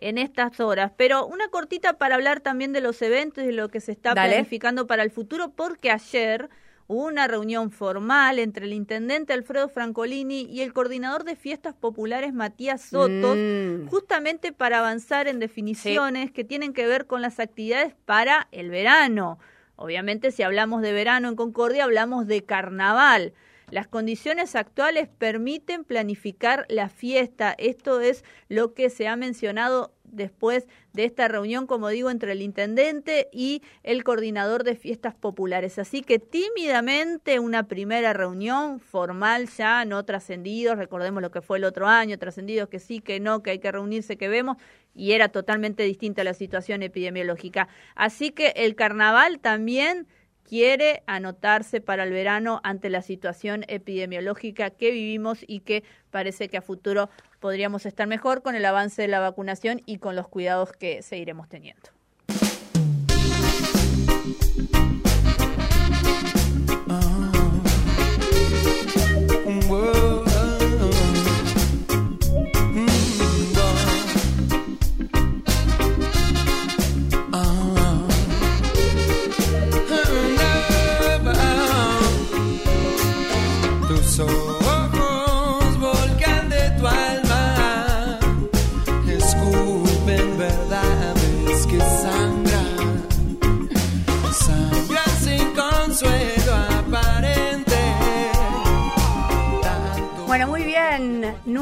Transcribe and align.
en 0.00 0.18
estas 0.18 0.60
horas. 0.60 0.92
Pero 0.96 1.26
una 1.26 1.48
cortita 1.48 1.94
para 1.94 2.16
hablar 2.16 2.40
también 2.40 2.72
de 2.72 2.80
los 2.80 3.00
eventos 3.02 3.44
y 3.44 3.48
de 3.48 3.52
lo 3.52 3.68
que 3.68 3.80
se 3.80 3.92
está 3.92 4.12
planificando 4.12 4.86
para 4.86 5.02
el 5.02 5.10
futuro, 5.10 5.50
porque 5.50 5.90
ayer 5.90 6.50
hubo 6.86 7.06
una 7.06 7.28
reunión 7.28 7.70
formal 7.70 8.40
entre 8.40 8.66
el 8.66 8.72
intendente 8.72 9.32
Alfredo 9.32 9.68
Francolini 9.68 10.42
y 10.42 10.62
el 10.62 10.72
coordinador 10.72 11.22
de 11.22 11.36
fiestas 11.36 11.72
populares 11.72 12.34
Matías 12.34 12.82
Sotos, 12.82 13.36
mm. 13.36 13.86
justamente 13.86 14.52
para 14.52 14.80
avanzar 14.80 15.28
en 15.28 15.38
definiciones 15.38 16.32
que 16.32 16.42
tienen 16.42 16.72
que 16.72 16.88
ver 16.88 17.06
con 17.06 17.22
las 17.22 17.38
actividades 17.38 17.94
para 18.06 18.48
el 18.50 18.70
verano. 18.70 19.38
Obviamente, 19.76 20.32
si 20.32 20.42
hablamos 20.42 20.82
de 20.82 20.92
verano 20.92 21.28
en 21.28 21.36
Concordia, 21.36 21.84
hablamos 21.84 22.26
de 22.26 22.42
carnaval. 22.42 23.34
Las 23.70 23.86
condiciones 23.86 24.56
actuales 24.56 25.08
permiten 25.08 25.84
planificar 25.84 26.66
la 26.68 26.88
fiesta. 26.88 27.54
Esto 27.56 28.00
es 28.00 28.24
lo 28.48 28.74
que 28.74 28.90
se 28.90 29.06
ha 29.06 29.16
mencionado 29.16 29.94
después 30.04 30.66
de 30.92 31.04
esta 31.04 31.28
reunión, 31.28 31.68
como 31.68 31.88
digo, 31.88 32.10
entre 32.10 32.32
el 32.32 32.42
intendente 32.42 33.28
y 33.32 33.62
el 33.84 34.02
coordinador 34.02 34.64
de 34.64 34.74
fiestas 34.74 35.14
populares. 35.14 35.78
Así 35.78 36.02
que 36.02 36.18
tímidamente 36.18 37.38
una 37.38 37.68
primera 37.68 38.12
reunión 38.12 38.80
formal 38.80 39.48
ya, 39.48 39.84
no 39.84 40.04
trascendidos, 40.04 40.78
recordemos 40.78 41.22
lo 41.22 41.30
que 41.30 41.40
fue 41.40 41.58
el 41.58 41.64
otro 41.64 41.86
año, 41.86 42.18
trascendidos 42.18 42.68
que 42.68 42.80
sí, 42.80 43.00
que 43.00 43.20
no, 43.20 43.42
que 43.42 43.50
hay 43.50 43.58
que 43.60 43.70
reunirse, 43.70 44.16
que 44.16 44.28
vemos, 44.28 44.56
y 44.94 45.12
era 45.12 45.28
totalmente 45.28 45.84
distinta 45.84 46.24
la 46.24 46.34
situación 46.34 46.82
epidemiológica. 46.82 47.68
Así 47.94 48.32
que 48.32 48.48
el 48.56 48.74
carnaval 48.74 49.38
también 49.38 50.08
quiere 50.50 51.04
anotarse 51.06 51.80
para 51.80 52.02
el 52.02 52.10
verano 52.10 52.60
ante 52.64 52.90
la 52.90 53.02
situación 53.02 53.64
epidemiológica 53.68 54.70
que 54.70 54.90
vivimos 54.90 55.44
y 55.46 55.60
que 55.60 55.84
parece 56.10 56.48
que 56.48 56.56
a 56.56 56.60
futuro 56.60 57.08
podríamos 57.38 57.86
estar 57.86 58.08
mejor 58.08 58.42
con 58.42 58.56
el 58.56 58.64
avance 58.64 59.00
de 59.00 59.06
la 59.06 59.20
vacunación 59.20 59.80
y 59.86 59.98
con 59.98 60.16
los 60.16 60.26
cuidados 60.26 60.72
que 60.72 61.02
seguiremos 61.02 61.48
teniendo. 61.48 61.90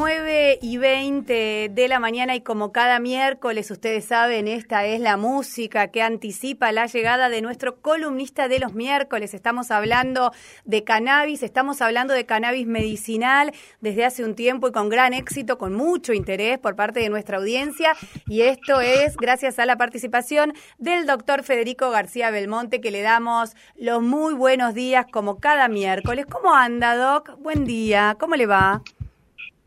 9 0.08 0.60
y 0.62 0.78
20 0.78 1.68
de 1.70 1.86
la 1.86 2.00
mañana 2.00 2.34
y 2.34 2.40
como 2.40 2.72
cada 2.72 2.98
miércoles 2.98 3.70
ustedes 3.70 4.06
saben, 4.06 4.48
esta 4.48 4.86
es 4.86 5.00
la 5.00 5.18
música 5.18 5.88
que 5.88 6.00
anticipa 6.00 6.72
la 6.72 6.86
llegada 6.86 7.28
de 7.28 7.42
nuestro 7.42 7.82
columnista 7.82 8.48
de 8.48 8.58
los 8.58 8.72
miércoles. 8.72 9.34
Estamos 9.34 9.70
hablando 9.70 10.32
de 10.64 10.82
cannabis, 10.82 11.42
estamos 11.42 11.82
hablando 11.82 12.14
de 12.14 12.24
cannabis 12.24 12.66
medicinal 12.66 13.52
desde 13.82 14.06
hace 14.06 14.24
un 14.24 14.34
tiempo 14.34 14.68
y 14.68 14.72
con 14.72 14.88
gran 14.88 15.12
éxito, 15.12 15.58
con 15.58 15.74
mucho 15.74 16.14
interés 16.14 16.58
por 16.58 16.74
parte 16.74 17.00
de 17.00 17.10
nuestra 17.10 17.36
audiencia 17.36 17.94
y 18.26 18.40
esto 18.40 18.80
es 18.80 19.14
gracias 19.18 19.58
a 19.58 19.66
la 19.66 19.76
participación 19.76 20.54
del 20.78 21.04
doctor 21.04 21.42
Federico 21.42 21.90
García 21.90 22.30
Belmonte 22.30 22.80
que 22.80 22.90
le 22.90 23.02
damos 23.02 23.54
los 23.76 24.00
muy 24.00 24.32
buenos 24.32 24.72
días 24.72 25.04
como 25.12 25.38
cada 25.38 25.68
miércoles. 25.68 26.24
¿Cómo 26.24 26.54
anda, 26.54 26.96
Doc? 26.96 27.36
Buen 27.40 27.66
día, 27.66 28.16
¿cómo 28.18 28.36
le 28.36 28.46
va? 28.46 28.82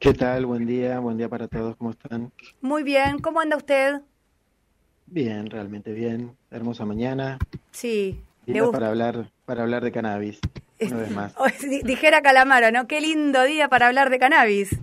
¿Qué 0.02 0.16
tal? 0.16 0.48
Buen 0.48 0.66
día, 0.66 0.98
buen 0.98 1.16
día 1.16 1.30
para 1.30 1.48
todos, 1.48 1.76
¿cómo 1.76 1.92
están? 1.92 2.32
Muy 2.60 2.82
bien, 2.82 3.20
¿cómo 3.20 3.40
anda 3.40 3.56
usted? 3.56 4.02
Bien, 5.06 5.48
realmente 5.48 5.94
bien. 5.94 6.36
Hermosa 6.50 6.86
mañana. 6.86 7.38
Sí. 7.70 8.20
para 8.72 8.88
hablar, 8.88 9.30
para 9.46 9.62
hablar 9.62 9.84
de 9.84 9.92
cannabis, 9.92 10.40
una 10.80 10.98
vez 10.98 11.12
más. 11.12 11.36
Dijera 11.84 12.24
Calamaro, 12.24 12.72
¿no? 12.72 12.88
Qué 12.88 13.00
lindo 13.00 13.44
día 13.44 13.70
para 13.70 13.90
hablar 13.90 14.10
de 14.10 14.18
cannabis. 14.18 14.76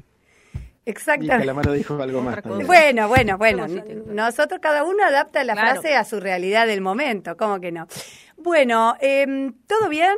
Exactamente. 0.86 1.38
Calamaro 1.38 1.72
dijo 1.72 2.00
algo 2.00 2.22
más. 2.22 2.38
Bueno, 2.64 3.08
bueno, 3.08 3.38
bueno. 3.38 3.66
Nosotros 4.06 4.60
cada 4.62 4.84
uno 4.84 5.02
adapta 5.04 5.42
la 5.42 5.56
frase 5.56 5.96
a 5.96 6.04
su 6.04 6.20
realidad 6.20 6.68
del 6.68 6.80
momento, 6.80 7.36
¿cómo 7.36 7.58
que 7.58 7.72
no? 7.72 7.88
Bueno, 8.36 8.94
em, 9.00 9.52
¿todo 9.66 9.88
bien? 9.88 10.14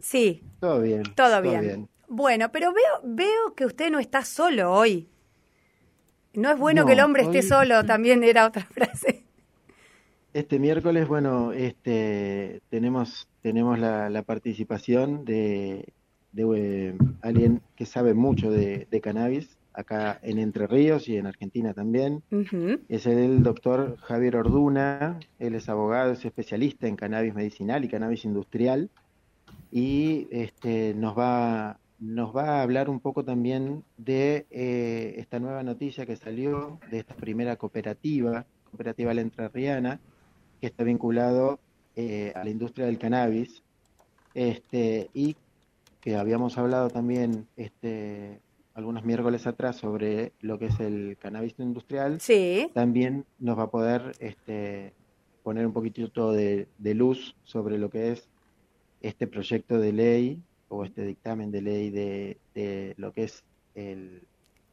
Sí. 0.00 0.42
Todo 0.58 0.80
bien. 0.80 1.02
Todo, 1.14 1.42
bien. 1.42 1.91
Bueno, 2.14 2.52
pero 2.52 2.74
veo, 2.74 3.14
veo 3.14 3.54
que 3.56 3.64
usted 3.64 3.90
no 3.90 3.98
está 3.98 4.22
solo 4.22 4.70
hoy. 4.70 5.08
No 6.34 6.50
es 6.50 6.58
bueno 6.58 6.84
que 6.84 6.92
el 6.92 7.00
hombre 7.00 7.22
esté 7.22 7.40
solo, 7.40 7.86
también 7.86 8.22
era 8.22 8.46
otra 8.46 8.64
frase. 8.70 9.24
Este 10.34 10.58
miércoles, 10.58 11.08
bueno, 11.08 11.52
este, 11.52 12.60
tenemos, 12.68 13.28
tenemos 13.40 13.78
la, 13.78 14.22
participación 14.26 15.24
de, 15.24 15.90
eh, 16.36 16.98
alguien 17.22 17.62
que 17.76 17.86
sabe 17.86 18.12
mucho 18.12 18.50
de, 18.50 19.00
cannabis, 19.02 19.56
acá 19.72 20.20
en 20.22 20.38
Entre 20.38 20.66
Ríos 20.66 21.08
y 21.08 21.16
en 21.16 21.26
Argentina 21.26 21.72
también. 21.72 22.22
Es 22.90 23.06
el 23.06 23.42
doctor 23.42 23.96
Javier 24.02 24.36
Orduna, 24.36 25.18
él 25.38 25.54
es 25.54 25.70
abogado, 25.70 26.12
es 26.12 26.22
especialista 26.26 26.88
en 26.88 26.96
cannabis 26.96 27.32
medicinal 27.32 27.86
y 27.86 27.88
cannabis 27.88 28.26
industrial, 28.26 28.90
y 29.70 30.28
este, 30.30 30.92
nos 30.92 31.16
va 31.18 31.78
nos 32.02 32.34
va 32.34 32.58
a 32.58 32.62
hablar 32.62 32.90
un 32.90 32.98
poco 32.98 33.24
también 33.24 33.84
de 33.96 34.44
eh, 34.50 35.14
esta 35.18 35.38
nueva 35.38 35.62
noticia 35.62 36.04
que 36.04 36.16
salió, 36.16 36.80
de 36.90 36.98
esta 36.98 37.14
primera 37.14 37.54
cooperativa, 37.54 38.44
cooperativa 38.70 39.14
La 39.14 39.20
Entrerriana, 39.20 40.00
que 40.60 40.66
está 40.66 40.82
vinculado 40.82 41.60
eh, 41.94 42.32
a 42.34 42.42
la 42.42 42.50
industria 42.50 42.86
del 42.86 42.98
cannabis, 42.98 43.62
este, 44.34 45.10
y 45.14 45.36
que 46.00 46.16
habíamos 46.16 46.58
hablado 46.58 46.90
también 46.90 47.46
este, 47.56 48.40
algunos 48.74 49.04
miércoles 49.04 49.46
atrás 49.46 49.76
sobre 49.76 50.32
lo 50.40 50.58
que 50.58 50.66
es 50.66 50.80
el 50.80 51.16
cannabis 51.20 51.54
industrial, 51.58 52.20
sí. 52.20 52.68
también 52.74 53.26
nos 53.38 53.56
va 53.56 53.64
a 53.64 53.70
poder 53.70 54.10
este, 54.18 54.92
poner 55.44 55.64
un 55.64 55.72
poquitito 55.72 56.32
de 56.32 56.66
luz 56.80 57.36
sobre 57.44 57.78
lo 57.78 57.90
que 57.90 58.10
es 58.10 58.28
este 59.02 59.28
proyecto 59.28 59.78
de 59.78 59.92
ley 59.92 60.42
o 60.72 60.84
este 60.84 61.02
dictamen 61.04 61.50
de 61.50 61.60
ley 61.60 61.90
de, 61.90 62.94
lo 62.96 63.12
que 63.12 63.24
es 63.24 63.44
el, 63.74 64.22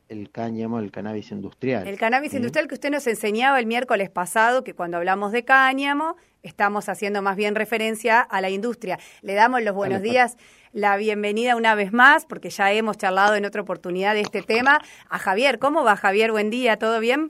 el 0.08 0.32
cáñamo, 0.32 0.80
el 0.80 0.92
cannabis 0.92 1.32
industrial. 1.32 1.88
El 1.88 1.98
cannabis 1.98 2.34
industrial 2.34 2.70
que 2.70 2.76
usted 2.76 2.90
nos 2.90 3.06
enseñaba 3.06 3.60
el 3.60 3.66
miércoles 3.66 4.10
pasado, 4.10 4.64
que 4.64 4.74
cuando 4.74 4.96
hablamos 4.96 5.34
de 5.34 5.44
cáñamo, 5.44 6.16
estamos 6.42 6.88
haciendo 6.88 7.22
más 7.22 7.36
bien 7.36 7.54
referencia 7.54 8.22
a 8.22 8.40
la 8.40 8.50
industria. 8.50 8.98
Le 9.22 9.34
damos 9.34 9.62
los 9.62 9.76
buenos 9.76 10.02
días, 10.02 10.38
la 10.72 10.96
bienvenida 10.96 11.58
una 11.58 11.76
vez 11.76 11.92
más, 11.92 12.26
porque 12.26 12.50
ya 12.50 12.72
hemos 12.72 12.98
charlado 12.98 13.36
en 13.36 13.44
otra 13.44 13.62
oportunidad 13.62 14.14
de 14.14 14.22
este 14.22 14.42
tema, 14.42 14.80
a 15.10 15.20
Javier. 15.20 15.60
¿Cómo 15.60 15.84
va 15.84 15.98
Javier? 15.98 16.32
Buen 16.32 16.50
día, 16.50 16.80
¿todo 16.80 17.02
bien? 17.02 17.28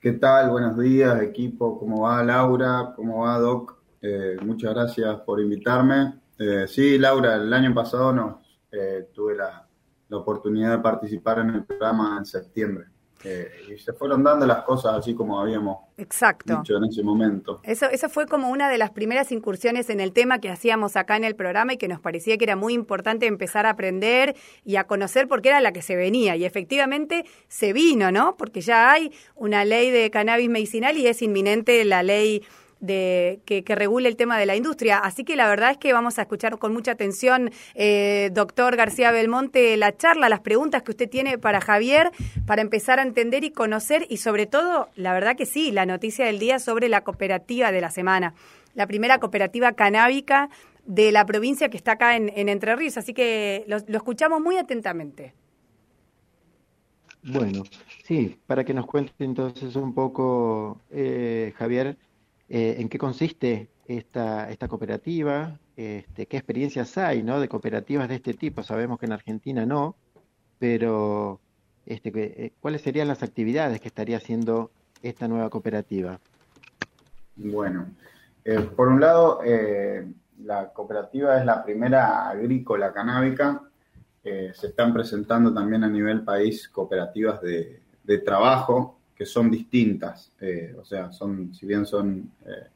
¿Qué 0.00 0.12
tal? 0.12 0.50
Buenos 0.50 0.78
días, 0.78 1.22
equipo. 1.22 1.78
¿Cómo 1.78 2.02
va 2.02 2.22
Laura? 2.22 2.92
¿Cómo 2.94 3.24
va 3.24 3.38
Doc? 3.38 3.78
Eh, 4.02 4.36
muchas 4.42 4.74
gracias 4.74 5.20
por 5.20 5.40
invitarme. 5.40 6.25
Eh, 6.38 6.66
sí, 6.68 6.98
Laura, 6.98 7.36
el 7.36 7.52
año 7.52 7.74
pasado 7.74 8.12
no, 8.12 8.42
eh, 8.70 9.08
tuve 9.14 9.36
la, 9.36 9.62
oportunidad 10.08 10.70
de 10.70 10.78
participar 10.78 11.40
en 11.40 11.50
el 11.50 11.64
programa 11.64 12.16
en 12.18 12.24
septiembre. 12.24 12.86
Eh, 13.24 13.50
y 13.70 13.78
se 13.78 13.92
fueron 13.92 14.22
dando 14.22 14.46
las 14.46 14.62
cosas 14.62 14.94
así 14.94 15.14
como 15.14 15.40
habíamos 15.40 15.78
Exacto. 15.96 16.58
dicho 16.58 16.76
en 16.76 16.84
ese 16.84 17.02
momento. 17.02 17.60
Eso, 17.64 17.86
eso 17.86 18.08
fue 18.08 18.26
como 18.26 18.50
una 18.50 18.68
de 18.68 18.78
las 18.78 18.90
primeras 18.90 19.32
incursiones 19.32 19.90
en 19.90 19.98
el 19.98 20.12
tema 20.12 20.38
que 20.38 20.48
hacíamos 20.48 20.96
acá 20.96 21.16
en 21.16 21.24
el 21.24 21.34
programa 21.34 21.72
y 21.72 21.76
que 21.76 21.88
nos 21.88 21.98
parecía 21.98 22.36
que 22.36 22.44
era 22.44 22.54
muy 22.54 22.72
importante 22.72 23.26
empezar 23.26 23.66
a 23.66 23.70
aprender 23.70 24.36
y 24.64 24.76
a 24.76 24.84
conocer 24.84 25.26
porque 25.26 25.48
era 25.48 25.60
la 25.60 25.72
que 25.72 25.82
se 25.82 25.96
venía. 25.96 26.36
Y 26.36 26.44
efectivamente 26.44 27.24
se 27.48 27.72
vino, 27.72 28.12
¿no? 28.12 28.36
Porque 28.36 28.60
ya 28.60 28.92
hay 28.92 29.12
una 29.34 29.64
ley 29.64 29.90
de 29.90 30.10
cannabis 30.10 30.48
medicinal 30.48 30.96
y 30.96 31.08
es 31.08 31.20
inminente 31.20 31.84
la 31.84 32.04
ley 32.04 32.44
de, 32.80 33.40
que, 33.44 33.62
regule 33.74 34.08
el 34.08 34.16
tema 34.16 34.38
de 34.38 34.46
la 34.46 34.56
industria. 34.56 34.98
Así 34.98 35.24
que 35.24 35.36
la 35.36 35.48
verdad 35.48 35.70
es 35.72 35.78
que 35.78 35.92
vamos 35.92 36.18
a 36.18 36.22
escuchar 36.22 36.58
con 36.58 36.72
mucha 36.72 36.92
atención, 36.92 37.50
eh, 37.74 38.30
doctor 38.32 38.76
García 38.76 39.10
Belmonte, 39.10 39.76
la 39.76 39.96
charla, 39.96 40.28
las 40.28 40.40
preguntas 40.40 40.82
que 40.82 40.92
usted 40.92 41.08
tiene 41.08 41.38
para 41.38 41.60
Javier, 41.60 42.10
para 42.46 42.62
empezar 42.62 42.98
a 42.98 43.02
entender 43.02 43.44
y 43.44 43.50
conocer 43.50 44.06
y 44.08 44.18
sobre 44.18 44.46
todo, 44.46 44.88
la 44.94 45.12
verdad 45.12 45.36
que 45.36 45.46
sí, 45.46 45.72
la 45.72 45.86
noticia 45.86 46.26
del 46.26 46.38
día 46.38 46.58
sobre 46.58 46.88
la 46.88 47.02
cooperativa 47.02 47.72
de 47.72 47.80
la 47.80 47.90
semana, 47.90 48.34
la 48.74 48.86
primera 48.86 49.18
cooperativa 49.18 49.72
canábica 49.72 50.50
de 50.84 51.10
la 51.12 51.26
provincia 51.26 51.68
que 51.68 51.76
está 51.76 51.92
acá 51.92 52.16
en, 52.16 52.30
Entre 52.48 52.76
Ríos. 52.76 52.96
Así 52.96 53.12
que 53.12 53.64
lo 53.66 53.76
escuchamos 53.96 54.40
muy 54.40 54.56
atentamente. 54.56 55.34
Bueno, 57.28 57.64
sí, 58.04 58.38
para 58.46 58.64
que 58.64 58.72
nos 58.72 58.86
cuente 58.86 59.12
entonces 59.18 59.74
un 59.74 59.92
poco, 59.94 60.80
eh, 60.90 61.52
Javier, 61.56 61.96
eh, 62.48 62.76
en 62.78 62.88
qué 62.88 62.98
consiste 62.98 63.68
esta, 63.86 64.50
esta 64.50 64.68
cooperativa, 64.68 65.58
este, 65.76 66.26
qué 66.26 66.36
experiencias 66.36 66.96
hay 66.98 67.22
de 67.22 67.48
cooperativas 67.48 68.08
de 68.08 68.16
este 68.16 68.34
tipo. 68.34 68.62
Sabemos 68.62 68.98
que 68.98 69.06
en 69.06 69.12
Argentina 69.12 69.66
no, 69.66 69.96
pero 70.58 71.40
este, 71.84 72.10
eh, 72.14 72.52
¿cuáles 72.60 72.82
serían 72.82 73.08
las 73.08 73.22
actividades 73.22 73.80
que 73.80 73.88
estaría 73.88 74.16
haciendo 74.16 74.70
esta 75.02 75.28
nueva 75.28 75.50
cooperativa? 75.50 76.18
Bueno, 77.36 77.86
por 78.76 78.88
un 78.88 79.00
lado, 79.00 79.40
la 80.38 80.72
cooperativa 80.72 81.38
es 81.38 81.44
la 81.44 81.62
primera 81.62 82.30
agrícola 82.30 82.92
canábica 82.92 83.62
se 84.54 84.66
están 84.66 84.92
presentando 84.92 85.54
también 85.54 85.84
a 85.84 85.88
nivel 85.88 86.22
país 86.22 86.68
cooperativas 86.68 87.40
de, 87.40 87.80
trabajo 88.24 88.95
que 89.16 89.24
son 89.24 89.50
distintas, 89.50 90.30
eh, 90.40 90.74
o 90.78 90.84
sea, 90.84 91.10
son, 91.10 91.54
si 91.54 91.64
bien 91.66 91.86
son 91.86 92.32
eh, 92.44 92.68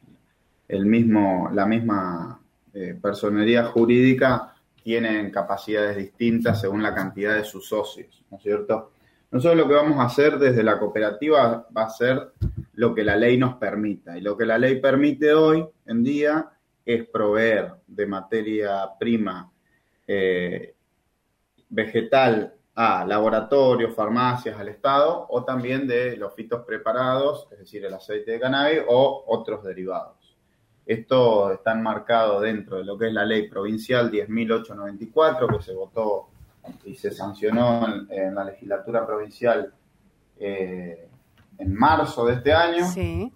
el 0.68 0.86
mismo, 0.86 1.50
la 1.52 1.66
misma 1.66 2.40
eh, 2.72 2.98
personería 3.00 3.64
jurídica, 3.66 4.54
tienen 4.82 5.30
capacidades 5.30 5.98
distintas 5.98 6.62
según 6.62 6.82
la 6.82 6.94
cantidad 6.94 7.36
de 7.36 7.44
sus 7.44 7.68
socios, 7.68 8.24
¿no 8.30 8.38
es 8.38 8.42
cierto? 8.42 8.92
Nosotros 9.30 9.60
lo 9.60 9.68
que 9.68 9.74
vamos 9.74 9.98
a 9.98 10.04
hacer 10.04 10.38
desde 10.38 10.62
la 10.62 10.78
cooperativa 10.78 11.68
va 11.76 11.84
a 11.84 11.90
ser 11.90 12.32
lo 12.72 12.94
que 12.94 13.04
la 13.04 13.14
ley 13.14 13.36
nos 13.36 13.56
permita. 13.56 14.16
Y 14.16 14.22
lo 14.22 14.36
que 14.36 14.46
la 14.46 14.58
ley 14.58 14.80
permite 14.80 15.32
hoy 15.34 15.64
en 15.86 16.02
día 16.02 16.50
es 16.84 17.06
proveer 17.06 17.74
de 17.86 18.06
materia 18.06 18.88
prima 18.98 19.52
vegetal 21.68 22.54
a 22.82 23.04
laboratorios, 23.04 23.94
farmacias, 23.94 24.58
al 24.58 24.70
Estado, 24.70 25.26
o 25.28 25.44
también 25.44 25.86
de 25.86 26.16
los 26.16 26.32
fitos 26.32 26.64
preparados, 26.64 27.46
es 27.52 27.58
decir, 27.58 27.84
el 27.84 27.92
aceite 27.92 28.30
de 28.30 28.40
cannabis 28.40 28.80
o 28.88 29.22
otros 29.26 29.62
derivados. 29.62 30.34
Esto 30.86 31.52
está 31.52 31.72
enmarcado 31.72 32.40
dentro 32.40 32.78
de 32.78 32.84
lo 32.84 32.96
que 32.96 33.08
es 33.08 33.12
la 33.12 33.26
ley 33.26 33.50
provincial 33.50 34.10
10.894, 34.10 35.58
que 35.58 35.62
se 35.62 35.74
votó 35.74 36.30
y 36.86 36.94
se 36.94 37.10
sancionó 37.10 37.86
en, 38.08 38.34
la 38.34 38.44
legislatura 38.44 39.06
provincial 39.06 39.74
eh, 40.38 41.06
en 41.58 41.74
marzo 41.74 42.24
de 42.24 42.32
este 42.32 42.54
año. 42.54 42.86
Sí. 42.86 43.30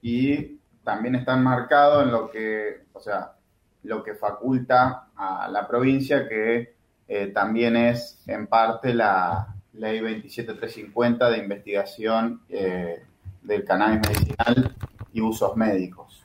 Y 0.00 0.58
también 0.82 1.16
está 1.16 1.34
enmarcado 1.34 2.00
en 2.00 2.10
lo 2.10 2.30
que, 2.30 2.86
o 2.94 3.00
sea, 3.00 3.34
lo 3.82 4.02
que 4.02 4.14
faculta 4.14 5.10
a 5.14 5.48
la 5.50 5.68
provincia 5.68 6.26
que 6.26 6.75
eh, 7.08 7.28
también 7.28 7.76
es 7.76 8.22
en 8.26 8.46
parte 8.46 8.92
la 8.94 9.54
ley 9.74 10.00
27350 10.00 11.30
de 11.30 11.38
investigación 11.38 12.40
eh, 12.48 13.02
del 13.42 13.64
cannabis 13.64 14.08
medicinal 14.08 14.74
y 15.12 15.20
usos 15.20 15.56
médicos. 15.56 16.22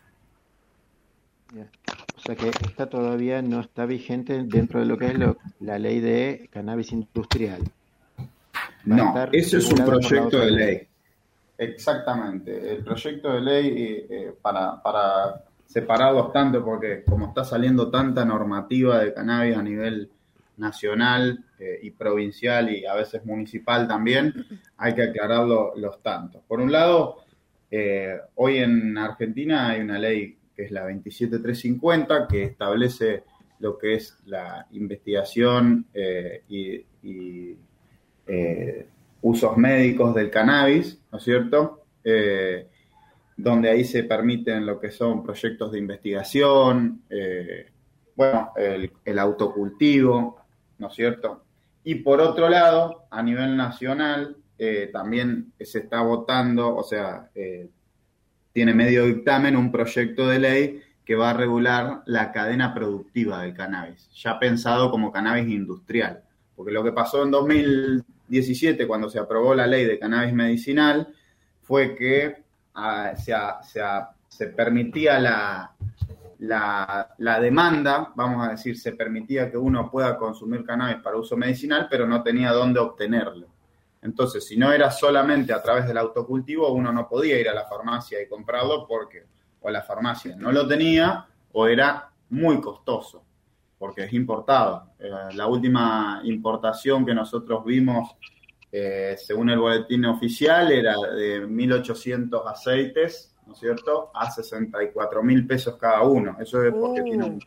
O 2.15 2.23
sea 2.23 2.35
que 2.35 2.49
esta 2.49 2.87
todavía 2.87 3.41
no 3.41 3.61
está 3.61 3.85
vigente 3.85 4.43
dentro 4.43 4.79
de 4.79 4.85
lo 4.85 4.97
que 4.97 5.07
es 5.07 5.15
la 5.59 5.79
ley 5.79 5.99
de 5.99 6.49
cannabis 6.51 6.91
industrial. 6.91 7.63
no, 8.85 9.15
eso 9.31 9.57
es 9.57 9.71
un 9.71 9.83
proyecto 9.83 10.39
de 10.39 10.51
ley. 10.51 10.87
Exactamente. 11.57 12.73
El 12.73 12.83
proyecto 12.83 13.33
de 13.33 13.41
ley, 13.41 14.05
eh, 14.09 14.33
para, 14.41 14.81
para 14.81 15.43
separar 15.65 16.13
bastante, 16.13 16.59
porque 16.59 17.03
como 17.03 17.27
está 17.27 17.43
saliendo 17.43 17.89
tanta 17.89 18.23
normativa 18.23 18.99
de 18.99 19.13
cannabis 19.13 19.57
a 19.57 19.61
nivel 19.61 20.09
nacional 20.61 21.43
eh, 21.59 21.79
y 21.81 21.91
provincial 21.91 22.69
y 22.71 22.85
a 22.85 22.93
veces 22.93 23.25
municipal 23.25 23.87
también, 23.87 24.33
hay 24.77 24.93
que 24.93 25.03
aclarar 25.03 25.45
los 25.45 26.01
tantos. 26.01 26.41
Por 26.47 26.61
un 26.61 26.71
lado, 26.71 27.17
eh, 27.69 28.17
hoy 28.35 28.59
en 28.59 28.97
Argentina 28.97 29.69
hay 29.69 29.81
una 29.81 29.99
ley 29.99 30.37
que 30.55 30.65
es 30.65 30.71
la 30.71 30.85
27350 30.85 32.27
que 32.27 32.43
establece 32.43 33.23
lo 33.59 33.77
que 33.77 33.95
es 33.95 34.17
la 34.25 34.67
investigación 34.71 35.87
eh, 35.93 36.43
y, 36.47 36.85
usos 39.23 39.55
médicos 39.57 40.15
del 40.15 40.31
cannabis, 40.31 40.99
¿no 41.11 41.17
es 41.17 41.23
cierto? 41.23 41.83
donde 43.37 43.69
ahí 43.69 43.83
se 43.83 44.03
permiten 44.03 44.65
lo 44.65 44.79
que 44.79 44.89
son 44.89 45.21
proyectos 45.23 45.71
de 45.71 45.79
investigación, 45.79 47.03
bueno, 48.15 48.51
el, 48.55 48.91
el, 49.05 49.19
autocultivo, 49.19 50.40
¿no 50.81 50.87
es 50.87 50.95
cierto? 50.95 51.43
Y 51.83 51.95
por 51.95 52.19
otro 52.19 52.49
lado, 52.49 53.05
a 53.11 53.21
nivel 53.21 53.55
nacional, 53.55 54.35
eh, 54.57 54.89
también 54.91 55.53
se 55.59 55.79
está 55.79 56.01
votando, 56.01 56.75
o 56.75 56.83
sea, 56.83 57.29
eh, 57.35 57.69
tiene 58.51 58.73
medio 58.73 59.05
dictamen 59.05 59.55
un 59.55 59.71
proyecto 59.71 60.27
de 60.27 60.39
ley 60.39 60.81
que 61.05 61.15
va 61.15 61.29
a 61.29 61.33
regular 61.33 62.01
la 62.05 62.31
cadena 62.31 62.73
productiva 62.73 63.43
del 63.43 63.53
cannabis, 63.53 64.09
ya 64.13 64.39
pensado 64.39 64.89
como 64.89 65.11
cannabis 65.11 65.49
industrial. 65.49 66.23
Porque 66.55 66.71
lo 66.71 66.83
que 66.83 66.91
pasó 66.91 67.23
en 67.23 67.31
2017, 67.31 68.87
cuando 68.87 69.09
se 69.09 69.19
aprobó 69.19 69.53
la 69.53 69.67
ley 69.67 69.85
de 69.85 69.99
cannabis 69.99 70.33
medicinal, 70.33 71.07
fue 71.61 71.95
que 71.95 72.43
ah, 72.73 73.13
se 73.15 74.47
permitía 74.47 75.19
la, 75.19 75.70
la, 76.41 77.39
demanda, 77.39 78.11
vamos 78.15 78.47
a 78.47 78.51
decir, 78.51 78.77
se 78.77 78.93
permitía 78.93 79.51
que 79.51 79.57
uno 79.57 79.91
pueda 79.91 80.17
consumir 80.17 80.63
cannabis 80.63 81.01
para 81.03 81.17
uso 81.17 81.37
medicinal, 81.37 81.87
pero 81.89 82.07
no 82.07 82.23
tenía 82.23 82.51
dónde 82.51 82.79
obtenerlo. 82.79 83.47
Entonces, 84.01 84.47
si 84.47 84.57
no 84.57 84.71
era 84.71 84.89
solamente 84.89 85.53
a 85.53 85.61
través 85.61 85.85
del 85.85 85.97
autocultivo, 85.97 86.71
uno 86.71 86.91
no 86.91 87.07
podía 87.07 87.39
ir 87.39 87.47
a 87.47 87.53
la 87.53 87.65
farmacia 87.65 88.19
y 88.19 88.27
comprarlo 88.27 88.87
porque 88.87 89.25
o 89.61 89.69
la 89.69 89.83
farmacia 89.83 90.35
no 90.35 90.51
lo 90.51 90.67
tenía 90.67 91.27
o 91.51 91.67
era 91.67 92.09
muy 92.29 92.59
costoso, 92.59 93.23
porque 93.77 94.05
es 94.05 94.13
importado. 94.13 94.93
Eh, 94.97 95.11
la 95.35 95.45
última 95.45 96.21
importación 96.23 97.05
que 97.05 97.13
nosotros 97.13 97.63
vimos, 97.63 98.15
eh, 98.71 99.15
según 99.15 99.51
el 99.51 99.59
boletín 99.59 100.05
oficial, 100.05 100.71
era 100.71 100.95
de 101.15 101.45
1.800 101.45 102.41
aceites 102.47 103.30
¿no 103.51 103.55
es 103.55 103.59
cierto?, 103.59 104.11
a 104.13 104.31
64 104.31 105.23
mil 105.23 105.45
pesos 105.45 105.75
cada 105.75 106.03
uno. 106.03 106.37
Eso 106.39 106.63
es 106.63 106.73
porque 106.73 107.01
tiene 107.03 107.25
un, 107.25 107.39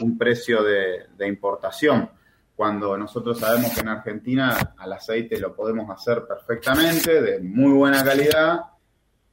uh. 0.00 0.18
precio 0.18 0.62
de, 0.64 1.28
importación. 1.28 2.10
Cuando 2.56 2.96
nosotros 2.96 3.38
sabemos 3.38 3.72
que 3.72 3.80
en 3.80 3.88
Argentina 3.88 4.74
al 4.76 4.92
aceite 4.92 5.38
lo 5.38 5.54
podemos 5.54 5.88
hacer 5.90 6.24
perfectamente, 6.26 7.22
de 7.22 7.40
muy 7.40 7.72
buena 7.72 8.04
calidad, 8.04 8.62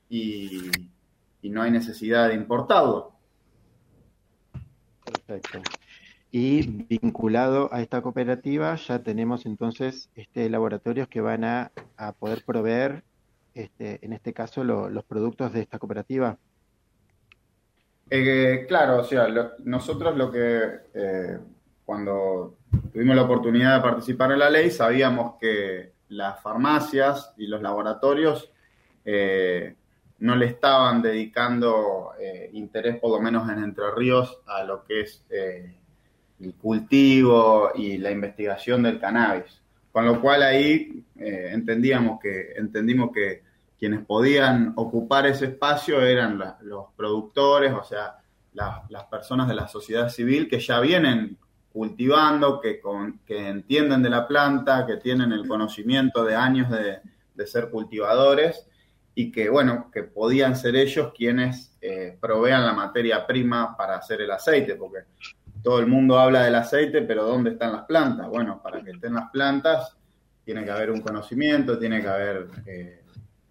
y, 0.09 0.69
no 1.43 1.63
hay 1.63 1.71
necesidad 1.71 2.29
de 2.29 2.35
importarlo. 2.35 3.13
Perfecto. 5.03 5.59
Y 6.31 6.85
vinculado 6.87 7.73
a 7.73 7.81
esta 7.81 8.01
cooperativa 8.01 8.75
ya 8.75 8.99
tenemos 8.99 9.45
entonces 9.45 10.09
este 10.15 10.49
laboratorios 10.49 11.07
que 11.07 11.19
van 11.19 11.43
a, 11.43 11.71
a 11.97 12.13
poder 12.13 12.45
proveer 12.45 13.03
este, 13.53 13.99
en 14.05 14.13
este 14.13 14.33
caso, 14.33 14.63
los 14.63 15.03
productos 15.05 15.53
de 15.53 15.61
esta 15.61 15.79
cooperativa? 15.79 16.37
Eh, 18.09 18.65
claro, 18.67 18.99
o 18.99 19.03
sea, 19.03 19.27
nosotros 19.63 20.17
lo 20.17 20.29
que 20.29 20.63
eh, 20.93 21.39
cuando 21.85 22.57
tuvimos 22.91 23.15
la 23.15 23.23
oportunidad 23.23 23.77
de 23.77 23.81
participar 23.81 24.33
en 24.33 24.39
la 24.39 24.49
ley, 24.49 24.69
sabíamos 24.69 25.35
que 25.39 25.93
las 26.09 26.41
farmacias 26.41 27.33
y 27.37 27.47
los 27.47 27.61
laboratorios 27.61 28.51
eh, 29.05 29.75
no 30.19 30.35
le 30.35 30.47
estaban 30.47 31.01
dedicando 31.01 32.11
interés, 32.51 32.99
por 32.99 33.11
lo 33.11 33.21
menos 33.21 33.49
en 33.49 33.63
Entre 33.63 33.89
Ríos, 33.95 34.41
a 34.45 34.63
lo 34.63 34.83
que 34.83 35.01
es 35.01 35.23
el 35.31 36.53
cultivo 36.61 37.71
y 37.73 37.97
la 37.97 38.11
investigación 38.11 38.83
del 38.83 38.99
cannabis. 38.99 39.60
Con 39.91 40.05
lo 40.05 40.21
cual 40.21 40.43
ahí 40.43 41.03
eh, 41.17 41.49
entendíamos 41.51 42.19
que, 42.19 42.53
entendimos 42.55 43.11
que 43.11 43.43
quienes 43.77 44.05
podían 44.05 44.73
ocupar 44.75 45.25
ese 45.25 45.45
espacio 45.45 46.01
eran 46.01 46.41
los 46.61 46.85
productores, 46.95 47.73
o 47.73 47.83
sea, 47.83 48.17
las 48.53 49.03
personas 49.05 49.47
de 49.47 49.55
la 49.55 49.67
sociedad 49.67 50.09
civil 50.09 50.47
que 50.47 50.59
ya 50.59 50.79
vienen 50.79 51.37
cultivando, 51.71 52.59
que, 52.61 52.81
entienden 53.27 54.03
de 54.03 54.09
la 54.09 54.27
planta, 54.27 54.85
que 54.85 54.97
tienen 54.97 55.31
el 55.31 55.47
conocimiento 55.47 56.23
de 56.23 56.35
años 56.35 56.69
de, 56.69 56.99
ser 57.47 57.71
cultivadores 57.71 58.67
y 59.15 59.31
que, 59.31 59.49
bueno, 59.49 59.89
que 59.91 60.03
podían 60.03 60.55
ser 60.55 60.75
ellos 60.75 61.11
quienes 61.17 61.75
eh, 61.81 62.15
provean 62.21 62.63
la 62.63 62.73
materia 62.73 63.25
prima 63.25 63.75
para 63.75 63.95
hacer 63.95 64.21
el 64.21 64.29
aceite, 64.29 64.75
porque 64.75 64.99
todo 65.63 65.79
el 65.79 65.87
mundo 65.87 66.19
habla 66.19 66.43
del 66.43 66.55
aceite, 66.55 67.01
pero 67.03 67.25
¿dónde 67.25 67.51
están 67.51 67.73
las 67.73 67.85
plantas? 67.85 68.27
Bueno, 68.27 68.61
para 68.61 68.81
que 68.81 68.91
estén 68.91 69.13
las 69.13 69.29
plantas 69.29 69.97
tiene 70.43 70.63
que 70.63 70.71
haber 70.71 70.91
un 70.91 71.01
conocimiento, 71.01 71.77
tiene 71.77 72.01
que 72.01 72.07
haber 72.07 72.47
eh, 72.65 73.03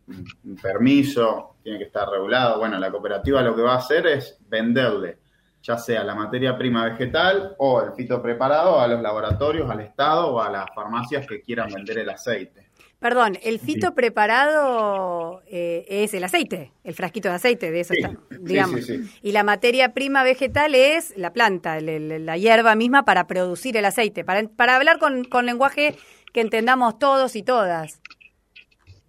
un 0.09 0.57
permiso, 0.57 1.57
tiene 1.63 1.79
que 1.79 1.85
estar 1.85 2.09
regulado. 2.09 2.59
Bueno, 2.59 2.79
la 2.79 2.91
cooperativa 2.91 3.43
lo 3.43 3.55
que 3.55 3.63
va 3.63 3.75
a 3.75 3.79
hacer 3.79 4.07
es 4.07 4.39
venderle 4.49 5.19
ya 5.63 5.77
sea 5.77 6.03
la 6.05 6.15
materia 6.15 6.57
prima 6.57 6.85
vegetal 6.85 7.55
o 7.59 7.83
el 7.83 7.93
fito 7.93 8.23
preparado 8.23 8.81
a 8.81 8.89
los 8.89 9.01
laboratorios, 9.01 9.71
al 9.71 9.81
Estado 9.81 10.35
o 10.35 10.41
a 10.41 10.51
las 10.51 10.67
farmacias 10.75 11.27
que 11.27 11.43
quieran 11.43 11.69
vender 11.73 11.99
el 11.99 12.09
aceite. 12.09 12.70
Perdón, 13.01 13.39
el 13.43 13.59
fito 13.59 13.95
preparado 13.95 15.43
eh, 15.47 15.87
es 15.89 16.13
el 16.13 16.23
aceite, 16.23 16.71
el 16.85 16.95
frasquito 16.95 17.31
de 17.31 17.37
aceite, 17.37 17.71
de 17.71 17.81
eso 17.81 17.95
está, 17.95 18.13
digamos. 18.41 18.91
y 19.23 19.33
la 19.33 19.43
materia 19.43 19.95
prima 19.95 20.23
vegetal 20.23 20.75
es 20.75 21.17
la 21.17 21.33
planta, 21.33 21.81
la 21.81 22.37
hierba 22.37 22.75
misma 22.75 23.07
para 23.07 23.27
producir 23.27 23.79
el 23.79 23.87
aceite, 23.87 24.23
para, 24.23 24.47
para 24.49 24.77
hablar 24.77 24.99
con, 24.99 25.25
con 25.25 25.47
lenguaje 25.47 25.97
que 26.35 26.43
entendamos 26.43 26.99
todos 26.99 27.37
y 27.37 27.43
todas. 27.43 28.03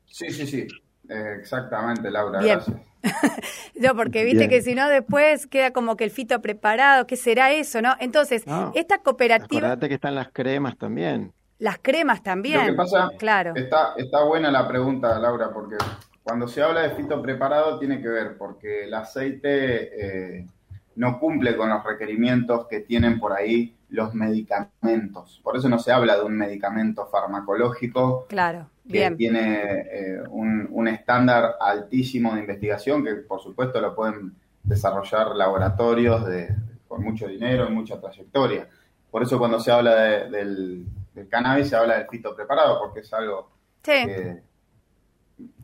Sí, 0.06 0.30
sí, 0.30 0.48
sí, 0.48 0.68
eh, 1.10 1.36
exactamente, 1.38 2.10
Laura, 2.10 2.42
gracias. 2.42 2.78
no, 3.76 3.94
porque 3.96 4.24
viste 4.24 4.48
que 4.48 4.62
si 4.62 4.74
no 4.74 4.88
después 4.88 5.48
queda 5.48 5.72
como 5.72 5.98
que 5.98 6.06
el 6.06 6.12
fito 6.12 6.42
preparado, 6.42 7.08
¿qué 7.08 7.18
será 7.18 7.52
eso, 7.52 7.82
no? 7.82 7.98
Entonces, 8.00 8.46
esta 8.74 9.00
cooperativa... 9.00 9.60
Acordate 9.68 9.90
que 9.90 9.96
están 9.96 10.16
las 10.16 10.32
cremas 10.32 10.78
también. 10.78 11.34
Las 11.62 11.78
cremas 11.80 12.24
también. 12.24 12.60
Lo 12.60 12.72
que 12.72 12.74
pasa, 12.74 13.12
claro. 13.20 13.54
Está, 13.56 13.94
está 13.96 14.24
buena 14.24 14.50
la 14.50 14.68
pregunta, 14.68 15.20
Laura, 15.20 15.52
porque 15.54 15.76
cuando 16.24 16.48
se 16.48 16.60
habla 16.60 16.82
de 16.82 16.96
fito 16.96 17.22
preparado 17.22 17.78
tiene 17.78 18.02
que 18.02 18.08
ver, 18.08 18.36
porque 18.36 18.86
el 18.86 18.94
aceite 18.96 20.40
eh, 20.40 20.48
no 20.96 21.20
cumple 21.20 21.56
con 21.56 21.70
los 21.70 21.84
requerimientos 21.84 22.66
que 22.66 22.80
tienen 22.80 23.20
por 23.20 23.34
ahí 23.34 23.76
los 23.90 24.16
medicamentos. 24.16 25.40
Por 25.44 25.56
eso 25.56 25.70
no 25.70 25.78
se 25.78 25.92
habla 25.92 26.16
de 26.16 26.24
un 26.24 26.36
medicamento 26.36 27.06
farmacológico 27.06 28.26
claro, 28.28 28.68
que 28.90 29.12
tiene 29.12 29.86
eh, 29.92 30.24
un, 30.32 30.68
un, 30.72 30.88
estándar 30.88 31.58
altísimo 31.62 32.34
de 32.34 32.40
investigación, 32.40 33.04
que 33.04 33.14
por 33.18 33.40
supuesto 33.40 33.80
lo 33.80 33.94
pueden 33.94 34.34
desarrollar 34.64 35.36
laboratorios 35.36 36.26
de, 36.26 36.56
con 36.88 37.04
mucho 37.04 37.28
dinero 37.28 37.68
y 37.70 37.72
mucha 37.72 38.02
trayectoria. 38.02 38.68
Por 39.12 39.22
eso 39.22 39.38
cuando 39.38 39.60
se 39.60 39.72
habla 39.72 39.96
del 39.96 40.88
del 41.14 41.28
cannabis 41.28 41.70
se 41.70 41.76
habla 41.76 41.98
del 41.98 42.08
fito 42.08 42.36
preparado, 42.36 42.80
porque 42.80 43.02
es 43.02 43.14
algo 43.14 43.52
que, 43.82 44.42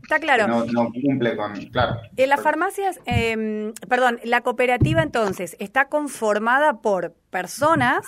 Está 0.03 0.19
claro. 0.19 0.47
no, 0.47 0.91
cumple 0.91 1.35
con. 1.35 1.53
Claro. 1.67 1.99
En 2.15 2.29
las 2.29 2.41
farmacias, 2.41 2.99
em, 3.05 3.73
perdón, 3.89 4.19
la 4.23 4.41
cooperativa 4.41 5.03
entonces 5.03 5.55
está 5.59 5.89
conformada 5.89 6.81
por 6.81 7.13
personas, 7.29 8.05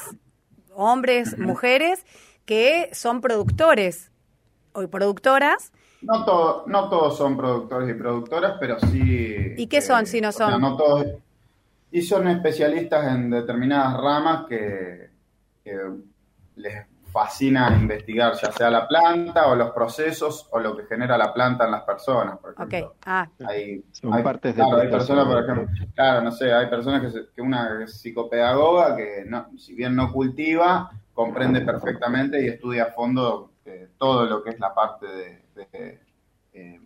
hombres, 0.74 1.38
mujeres, 1.38 2.06
que 2.46 2.90
son 2.94 3.22
productores 3.22 4.12
o 4.72 4.88
productoras. 4.88 5.74
No, 6.02 6.24
todo, 6.24 6.64
no 6.68 6.90
todos 6.90 7.18
son 7.18 7.36
productores 7.36 7.90
y 7.90 7.94
productoras, 7.94 8.54
pero 8.60 8.80
sí. 8.80 9.54
¿Y 9.58 9.68
qué 9.68 9.82
son 9.82 10.06
si 10.06 10.22
no 10.22 10.32
son? 10.32 10.60
no 10.62 10.78
todos. 10.78 11.06
Y 11.92 12.02
son 12.02 12.28
especialistas 12.28 13.14
en 13.14 13.30
determinadas 13.30 13.98
ramas 13.98 14.46
que, 14.48 15.10
que 15.64 15.78
les 16.56 16.86
fascina 17.12 17.76
investigar 17.80 18.34
ya 18.34 18.52
sea 18.52 18.70
la 18.70 18.88
planta 18.88 19.48
o 19.48 19.56
los 19.56 19.72
procesos 19.72 20.48
o 20.52 20.60
lo 20.60 20.76
que 20.76 20.86
genera 20.86 21.18
la 21.18 21.34
planta 21.34 21.66
en 21.66 21.72
las 21.72 21.84
personas, 21.84 22.38
por 22.38 22.54
ejemplo. 22.54 22.96
Ah. 23.06 23.28
Hay, 23.48 23.84
partes 24.24 24.56
de 24.56 24.64
hay 24.64 24.90
personas, 24.90 25.26
por 25.26 25.44
ejemplo, 25.44 25.68
claro, 25.96 26.22
no 26.22 26.32
sé, 26.32 26.54
hay 26.54 26.68
personas 26.68 27.02
que, 27.02 27.22
que 27.36 27.42
una 27.42 27.88
psicopedagoga 27.88 28.96
que 28.96 29.24
no, 29.26 29.48
si 29.58 29.74
bien 29.74 29.96
no 29.96 30.12
cultiva, 30.12 30.92
comprende 31.14 31.62
perfectamente 31.62 32.42
y 32.42 32.48
estudia 32.48 32.84
a 32.84 32.92
fondo 32.92 33.52
eh, 33.66 33.90
todo 33.98 34.26
lo 34.26 34.42
que 34.42 34.52
es 34.52 34.60
la 34.60 34.74
parte 34.74 35.06
de, 35.06 36.00
eh, 36.54 36.80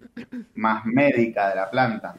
más 0.55 0.85
médica 0.85 1.49
de 1.49 1.55
la 1.55 1.69
planta. 1.69 2.15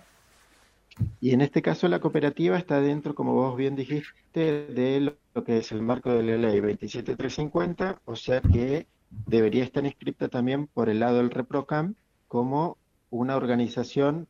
Y 1.20 1.32
en 1.32 1.40
este 1.40 1.62
caso 1.62 1.88
la 1.88 2.00
cooperativa 2.00 2.56
está 2.56 2.80
dentro, 2.80 3.14
como 3.14 3.34
vos 3.34 3.56
bien 3.56 3.74
dijiste, 3.74 4.66
de 4.66 5.00
lo 5.34 5.44
que 5.44 5.58
es 5.58 5.72
el 5.72 5.82
marco 5.82 6.12
de 6.12 6.22
la 6.22 6.36
ley 6.36 6.60
27350, 6.60 8.00
o 8.04 8.16
sea 8.16 8.40
que 8.40 8.86
debería 9.26 9.64
estar 9.64 9.84
inscripta 9.84 10.28
también 10.28 10.66
por 10.66 10.88
el 10.88 11.00
lado 11.00 11.18
del 11.18 11.30
ReproCam 11.30 11.94
como 12.28 12.76
una 13.10 13.36
organización 13.36 14.26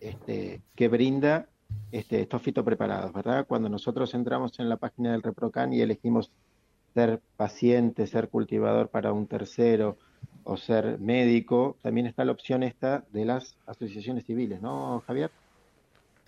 este, 0.00 0.60
que 0.74 0.88
brinda 0.88 1.48
este, 1.92 2.20
estos 2.20 2.42
fitopreparados, 2.42 3.12
¿verdad? 3.12 3.46
Cuando 3.46 3.68
nosotros 3.68 4.14
entramos 4.14 4.58
en 4.58 4.68
la 4.68 4.76
página 4.76 5.12
del 5.12 5.22
ReproCam 5.22 5.72
y 5.72 5.80
elegimos 5.80 6.30
ser 6.94 7.20
paciente, 7.36 8.06
ser 8.06 8.28
cultivador 8.28 8.88
para 8.88 9.12
un 9.12 9.26
tercero 9.26 9.96
o 10.44 10.56
ser 10.56 10.98
médico, 10.98 11.76
también 11.82 12.06
está 12.06 12.24
la 12.24 12.32
opción 12.32 12.62
esta 12.62 13.04
de 13.12 13.24
las 13.24 13.56
asociaciones 13.66 14.24
civiles, 14.24 14.60
¿no, 14.62 15.02
Javier? 15.06 15.30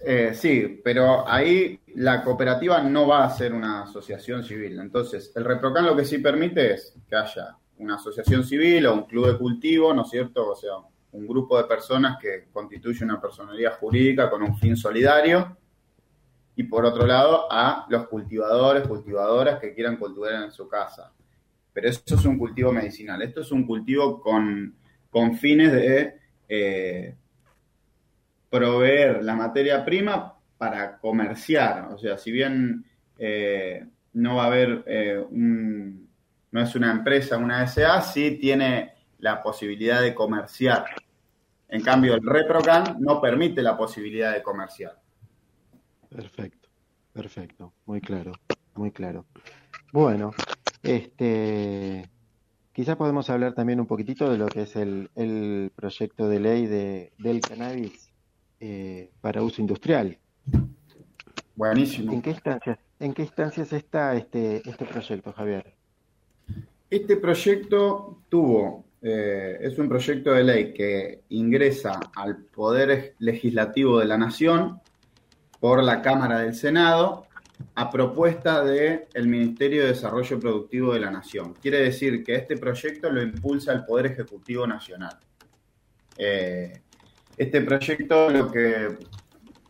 Eh, 0.02 0.32
sí, 0.34 0.80
pero 0.82 1.28
ahí 1.28 1.78
la 1.96 2.22
cooperativa 2.22 2.80
no 2.82 3.06
va 3.06 3.24
a 3.24 3.30
ser 3.30 3.52
una 3.52 3.82
asociación 3.82 4.42
civil. 4.42 4.78
Entonces, 4.80 5.32
el 5.36 5.44
ReproCan 5.44 5.84
lo 5.86 5.96
que 5.96 6.04
sí 6.04 6.18
permite 6.18 6.74
es 6.74 6.94
que 7.08 7.16
haya 7.16 7.56
una 7.78 7.96
asociación 7.96 8.44
civil 8.44 8.86
o 8.86 8.94
un 8.94 9.04
club 9.04 9.26
de 9.26 9.38
cultivo, 9.38 9.92
¿no 9.92 10.02
es 10.02 10.10
cierto? 10.10 10.50
O 10.50 10.56
sea, 10.56 10.72
un 11.12 11.26
grupo 11.26 11.58
de 11.58 11.64
personas 11.64 12.18
que 12.20 12.48
constituye 12.52 13.04
una 13.04 13.20
personalidad 13.20 13.78
jurídica 13.78 14.30
con 14.30 14.42
un 14.42 14.56
fin 14.56 14.76
solidario. 14.76 15.56
Y 16.56 16.64
por 16.64 16.84
otro 16.84 17.06
lado, 17.06 17.46
a 17.50 17.86
los 17.88 18.06
cultivadores, 18.08 18.86
cultivadoras 18.86 19.58
que 19.58 19.74
quieran 19.74 19.96
cultivar 19.96 20.44
en 20.44 20.52
su 20.52 20.68
casa. 20.68 21.12
Pero 21.72 21.88
eso 21.88 22.02
es 22.06 22.24
un 22.24 22.38
cultivo 22.38 22.72
medicinal. 22.72 23.20
Esto 23.22 23.40
es 23.40 23.52
un 23.52 23.66
cultivo 23.66 24.20
con, 24.20 24.74
con 25.10 25.36
fines 25.36 25.72
de 25.72 26.14
eh, 26.48 27.16
proveer 28.50 29.22
la 29.22 29.36
materia 29.36 29.84
prima 29.84 30.34
para 30.58 30.98
comerciar. 30.98 31.88
O 31.92 31.98
sea, 31.98 32.18
si 32.18 32.30
bien 32.32 32.84
eh, 33.18 33.86
no 34.12 34.36
va 34.36 34.44
a 34.44 34.46
haber 34.48 34.84
eh, 34.86 35.24
un, 35.30 36.08
no 36.50 36.60
es 36.60 36.74
una 36.74 36.90
empresa, 36.90 37.38
una 37.38 37.66
SA, 37.66 38.02
sí 38.02 38.38
tiene 38.40 38.92
la 39.18 39.42
posibilidad 39.42 40.02
de 40.02 40.14
comerciar. 40.14 40.84
En 41.68 41.82
cambio, 41.82 42.14
el 42.14 42.26
ReproCan 42.26 42.96
no 42.98 43.20
permite 43.20 43.62
la 43.62 43.76
posibilidad 43.76 44.34
de 44.34 44.42
comerciar. 44.42 45.00
Perfecto, 46.08 46.68
perfecto, 47.12 47.72
muy 47.86 48.00
claro, 48.00 48.32
muy 48.74 48.90
claro. 48.90 49.26
Bueno, 49.92 50.32
este, 50.82 52.10
quizá 52.72 52.98
podemos 52.98 53.30
hablar 53.30 53.54
también 53.54 53.78
un 53.78 53.86
poquitito 53.86 54.28
de 54.28 54.38
lo 54.38 54.48
que 54.48 54.62
es 54.62 54.74
el, 54.74 55.10
el 55.14 55.70
proyecto 55.76 56.28
de 56.28 56.40
ley 56.40 56.66
de, 56.66 57.12
del 57.18 57.40
cannabis 57.40 58.09
eh, 58.60 59.10
para 59.20 59.42
uso 59.42 59.60
industrial. 59.60 60.18
Buenísimo. 61.56 62.12
¿En 62.12 62.22
qué 62.22 62.30
instancias, 62.30 62.78
en 62.98 63.14
qué 63.14 63.22
instancias 63.22 63.72
está 63.72 64.14
este, 64.14 64.62
este 64.68 64.84
proyecto, 64.84 65.32
Javier? 65.32 65.74
Este 66.90 67.16
proyecto 67.16 68.22
tuvo, 68.28 68.84
eh, 69.00 69.58
es 69.60 69.78
un 69.78 69.88
proyecto 69.88 70.32
de 70.32 70.44
ley 70.44 70.74
que 70.74 71.22
ingresa 71.30 72.00
al 72.16 72.36
Poder 72.36 73.14
Legislativo 73.18 73.98
de 73.98 74.06
la 74.06 74.18
Nación 74.18 74.80
por 75.60 75.82
la 75.82 76.02
Cámara 76.02 76.40
del 76.40 76.54
Senado 76.54 77.26
a 77.74 77.90
propuesta 77.90 78.64
del 78.64 79.26
Ministerio 79.26 79.82
de 79.82 79.88
Desarrollo 79.88 80.40
Productivo 80.40 80.94
de 80.94 81.00
la 81.00 81.10
Nación. 81.10 81.54
Quiere 81.54 81.78
decir 81.78 82.24
que 82.24 82.34
este 82.34 82.56
proyecto 82.56 83.10
lo 83.10 83.22
impulsa 83.22 83.72
el 83.72 83.84
Poder 83.84 84.06
Ejecutivo 84.06 84.66
Nacional. 84.66 85.18
Eh, 86.16 86.80
este 87.36 87.60
proyecto 87.62 88.30
lo 88.30 88.50
que 88.50 88.98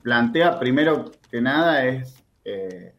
plantea 0.02 0.58
primero 0.58 1.10
que 1.30 1.40
nada 1.40 1.84
es, 1.84 2.22
eh, 2.44 2.94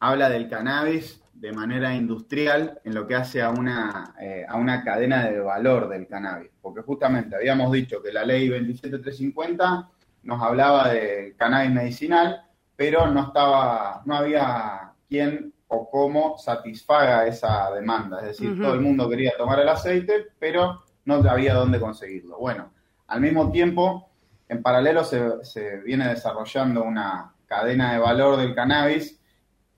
habla 0.00 0.28
del 0.28 0.48
cannabis 0.48 1.22
de 1.32 1.52
manera 1.52 1.94
industrial 1.94 2.80
en 2.84 2.94
lo 2.94 3.06
que 3.06 3.14
hace 3.14 3.40
a 3.40 3.50
una, 3.50 4.14
eh, 4.20 4.44
a 4.48 4.56
una 4.56 4.82
cadena 4.82 5.28
de 5.28 5.38
valor 5.38 5.88
del 5.88 6.06
cannabis. 6.08 6.50
Porque 6.60 6.82
justamente 6.82 7.36
habíamos 7.36 7.70
dicho 7.72 8.02
que 8.02 8.12
la 8.12 8.24
ley 8.24 8.48
27350 8.48 9.88
nos 10.24 10.42
hablaba 10.42 10.88
del 10.88 11.36
cannabis 11.36 11.70
medicinal, 11.70 12.42
pero 12.74 13.06
no, 13.06 13.28
estaba, 13.28 14.02
no 14.04 14.16
había 14.16 14.92
quién 15.08 15.54
o 15.68 15.88
cómo 15.88 16.36
satisfaga 16.38 17.26
esa 17.26 17.72
demanda. 17.72 18.20
Es 18.20 18.38
decir, 18.38 18.60
todo 18.60 18.74
el 18.74 18.80
mundo 18.80 19.08
quería 19.08 19.32
tomar 19.36 19.60
el 19.60 19.68
aceite, 19.68 20.26
pero 20.38 20.82
no 21.04 21.14
había 21.30 21.54
dónde 21.54 21.78
conseguirlo. 21.78 22.38
Bueno, 22.38 22.72
al 23.08 23.20
mismo 23.20 23.50
tiempo, 23.50 24.10
en 24.48 24.62
paralelo 24.62 25.04
se, 25.04 25.78
viene 25.84 26.08
desarrollando 26.08 26.84
una 26.84 27.32
cadena 27.46 27.92
de 27.92 27.98
valor 27.98 28.36
del 28.36 28.54
cannabis 28.54 29.18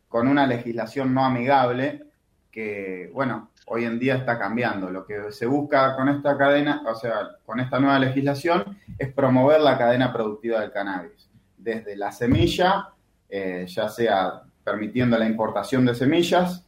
con 0.09 0.29
una 0.29 0.47
legislación 0.47 1.15
no 1.15 1.25
amigable 1.25 2.05
que, 2.51 3.11
bueno, 3.15 3.51
hoy 3.67 3.85
en 3.85 4.01
día 4.01 4.17
está 4.17 4.37
cambiando. 4.39 4.91
Lo 4.91 5.07
que 5.07 5.31
se 5.31 5.47
busca 5.47 5.95
con 5.95 6.09
esta 6.09 6.37
cadena, 6.37 6.83
o 6.87 6.95
sea, 6.97 7.37
con 7.47 7.61
esta 7.61 7.79
nueva 7.79 8.01
legislación, 8.01 8.77
es 8.99 9.13
promover 9.13 9.61
la 9.61 9.79
cadena 9.79 10.13
productiva 10.13 10.61
del 10.61 10.73
cannabis. 10.73 11.29
Desde 11.57 11.95
la 11.97 12.11
semilla, 12.11 12.89
eh, 13.29 13.65
ya 13.69 13.89
sea 13.89 14.43
permitiendo 14.65 15.17
la 15.17 15.27
importación 15.27 15.87
de 15.87 15.95
semillas, 15.95 16.65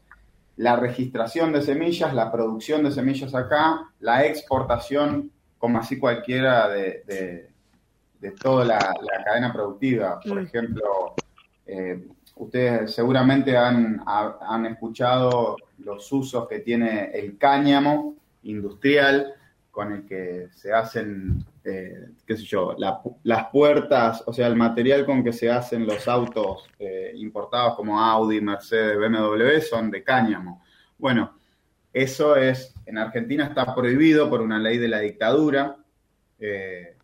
la 0.56 0.76
registración 0.76 1.52
de 1.52 1.62
semillas, 1.62 2.14
la 2.14 2.30
producción 2.30 2.84
de 2.84 2.92
semillas 2.92 3.34
acá, 3.34 3.90
la 3.98 4.24
exportación 4.24 5.32
como 5.62 5.78
así 5.78 5.96
cualquiera 5.96 6.68
de, 6.68 7.48
de, 8.20 8.30
toda 8.32 8.64
la, 8.64 8.92
cadena 9.24 9.52
productiva. 9.52 10.18
Por 10.18 10.40
mm. 10.40 10.44
ejemplo, 10.44 11.14
eh, 11.64 12.04
ustedes 12.34 12.92
seguramente 12.92 13.56
han, 13.56 14.02
han, 14.04 14.66
escuchado 14.66 15.56
los 15.78 16.10
usos 16.10 16.48
que 16.48 16.58
tiene 16.58 17.12
el 17.12 17.38
cáñamo 17.38 18.16
industrial 18.42 19.34
con 19.70 19.92
el 19.92 20.04
que 20.04 20.48
se 20.50 20.72
hacen, 20.72 21.44
eh, 21.62 22.08
qué 22.26 22.36
sé 22.36 22.42
yo, 22.42 22.74
las 23.22 23.46
puertas, 23.52 24.24
o 24.26 24.32
sea, 24.32 24.48
el 24.48 24.56
material 24.56 25.06
con 25.06 25.22
que 25.22 25.32
se 25.32 25.48
hacen 25.48 25.86
los 25.86 26.08
autos 26.08 26.68
eh, 26.80 27.12
importados 27.14 27.76
como 27.76 28.00
Audi, 28.00 28.40
Mercedes, 28.40 28.98
BMW 28.98 29.60
son 29.60 29.92
de 29.92 30.02
cáñamo. 30.02 30.60
Bueno, 30.98 31.38
eso 31.92 32.36
es, 32.36 32.74
en 32.86 32.98
Argentina 32.98 33.44
está 33.44 33.74
prohibido 33.74 34.30
por 34.30 34.40
una 34.40 34.58
ley 34.58 34.78
de 34.78 34.88
la 34.88 35.00
dictadura 35.00 35.76
eh, 36.38 36.96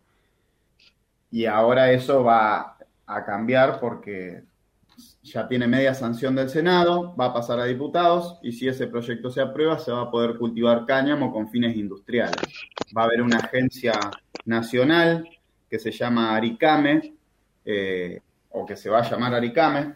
y 1.31 1.45
ahora 1.45 1.91
eso 1.91 2.23
va 2.23 2.77
a 3.05 3.25
cambiar 3.25 3.79
porque 3.79 4.43
ya 5.21 5.47
tiene 5.47 5.67
media 5.67 5.93
sanción 5.93 6.35
del 6.35 6.49
Senado, 6.49 7.15
va 7.15 7.25
a 7.25 7.33
pasar 7.33 7.59
a 7.59 7.65
diputados 7.65 8.39
y 8.41 8.51
si 8.51 8.67
ese 8.67 8.87
proyecto 8.87 9.29
se 9.29 9.41
aprueba 9.41 9.77
se 9.77 9.91
va 9.91 10.01
a 10.01 10.11
poder 10.11 10.37
cultivar 10.37 10.85
cáñamo 10.85 11.31
con 11.31 11.49
fines 11.49 11.75
industriales. 11.75 12.35
Va 12.97 13.03
a 13.03 13.05
haber 13.05 13.21
una 13.21 13.37
agencia 13.37 13.93
nacional 14.45 15.27
que 15.69 15.79
se 15.79 15.91
llama 15.91 16.35
Aricame, 16.35 17.13
eh, 17.63 18.21
o 18.49 18.65
que 18.65 18.75
se 18.75 18.89
va 18.89 18.99
a 18.99 19.09
llamar 19.09 19.35
Aricame, 19.35 19.93